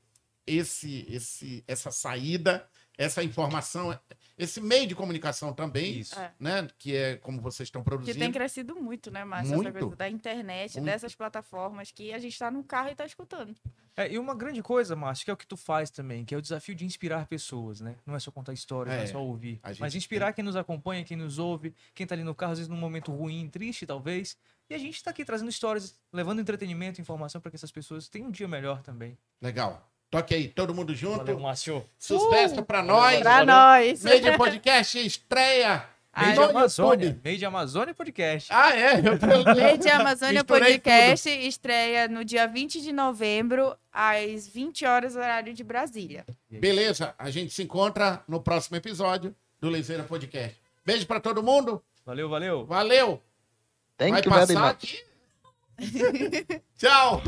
esse, 0.45 1.07
esse, 1.09 1.65
essa 1.69 1.93
saída, 1.93 2.69
essa 3.01 3.25
informação, 3.25 3.99
esse 4.37 4.61
meio 4.61 4.87
de 4.87 4.95
comunicação 4.95 5.55
também, 5.55 6.01
Isso. 6.01 6.19
É. 6.21 6.33
né? 6.39 6.69
Que 6.79 6.95
é 6.95 7.17
como 7.17 7.41
vocês 7.41 7.67
estão 7.67 7.83
Que 7.83 7.89
produzindo. 7.89 8.19
tem 8.19 8.31
crescido 8.31 8.77
muito, 8.77 9.11
né, 9.11 9.25
Márcio? 9.25 9.55
Muito. 9.57 9.69
Essa 9.71 9.79
coisa 9.79 9.97
da 9.97 10.09
internet, 10.09 10.75
Muito. 10.75 10.85
dessas 10.85 11.15
plataformas 11.15 11.91
que 11.91 12.13
a 12.13 12.19
gente 12.19 12.39
tá 12.39 12.51
no 12.51 12.63
carro 12.63 12.91
e 12.91 12.95
tá 12.95 13.07
escutando. 13.07 13.57
É, 13.97 14.13
e 14.13 14.19
uma 14.19 14.35
grande 14.35 14.63
coisa, 14.63 14.95
Márcio, 14.95 15.25
que 15.25 15.31
é 15.31 15.35
o 15.35 15.37
que 15.37 15.47
tu 15.47 15.57
faz 15.57 15.91
também, 15.91 16.27
que 16.27 16.35
é 16.35 16.39
o 16.39 16.43
desafio 16.43 16.75
de 16.75 16.85
inspirar 16.85 17.27
pessoas, 17.27 17.81
né? 17.81 17.97
Não 18.05 18.15
é 18.15 18.19
só 18.19 18.31
contar 18.31 18.53
histórias, 18.53 18.95
não 18.95 19.01
É, 19.01 19.05
é 19.05 19.07
só 19.07 19.23
ouvir. 19.23 19.61
Mas 19.79 19.95
inspirar 19.95 20.35
quem 20.35 20.45
nos 20.45 20.55
acompanha, 20.57 21.03
quem 21.03 21.17
nos 21.17 21.39
ouve, 21.39 21.75
quem 21.95 22.07
tá 22.07 22.15
ali 22.15 22.23
no 22.23 22.35
carro, 22.35 22.53
às 22.53 22.59
vezes 22.59 22.69
num 22.69 22.77
momento 22.77 23.11
ruim, 23.13 23.49
triste, 23.49 23.87
talvez. 23.87 24.37
E 24.69 24.75
a 24.75 24.79
gente 24.79 25.03
tá 25.03 25.11
aqui 25.11 25.25
trazendo 25.25 25.49
histórias, 25.49 25.99
levando 26.13 26.41
entretenimento, 26.41 27.01
informação 27.01 27.41
para 27.41 27.51
que 27.51 27.57
essas 27.57 27.73
pessoas 27.73 28.09
tenham 28.09 28.29
um 28.29 28.31
dia 28.31 28.47
melhor 28.47 28.83
também. 28.83 29.19
Legal. 29.41 29.90
Toque 30.11 30.35
aí, 30.35 30.49
todo 30.49 30.75
mundo 30.75 30.95
junto. 30.95 31.19
Valeu, 31.19 31.39
Márcio. 31.39 31.87
Sucesso 31.99 32.63
pra 32.65 32.79
Valeu, 32.83 32.95
nós. 32.97 33.05
valeu. 33.21 33.23
Pra 33.23 33.47
nós! 33.47 34.03
Meio 34.03 34.37
Podcast 34.37 34.99
estreia. 35.07 35.85
Ai, 36.13 36.27
Meio 36.35 36.41
de 36.41 36.41
no 36.53 36.59
Amazônia. 36.59 37.21
Meio 37.23 37.39
de 37.39 37.45
Amazônia 37.45 37.95
Podcast. 37.95 38.49
Ah, 38.53 38.77
é? 38.77 38.95
Eu 38.95 39.55
Rede 39.55 39.89
Amazônia 39.89 40.43
Podcast 40.43 41.31
estreia 41.31 42.09
no 42.09 42.25
dia 42.25 42.49
20 42.49 42.81
de 42.81 42.91
novembro, 42.93 43.77
às 43.93 44.49
20 44.49 44.85
horas, 44.85 45.15
horário 45.15 45.55
de 45.55 45.63
Brasília. 45.63 46.27
Beleza, 46.51 47.15
a 47.17 47.31
gente 47.31 47.55
se 47.55 47.63
encontra 47.63 48.25
no 48.27 48.41
próximo 48.41 48.77
episódio 48.77 49.33
do 49.61 49.69
Leiseira 49.69 50.03
Podcast. 50.03 50.57
Beijo 50.85 51.07
pra 51.07 51.21
todo 51.21 51.41
mundo. 51.45 51.81
Valeu, 52.05 52.29
valeu. 52.29 52.67
Valeu. 52.67 53.23
Thank 53.97 54.11
Vai 54.13 54.23
you 54.25 54.31
very 54.33 54.55
passar 54.55 54.75
much. 54.75 55.05
aqui. 55.79 56.61
Tchau. 56.77 57.23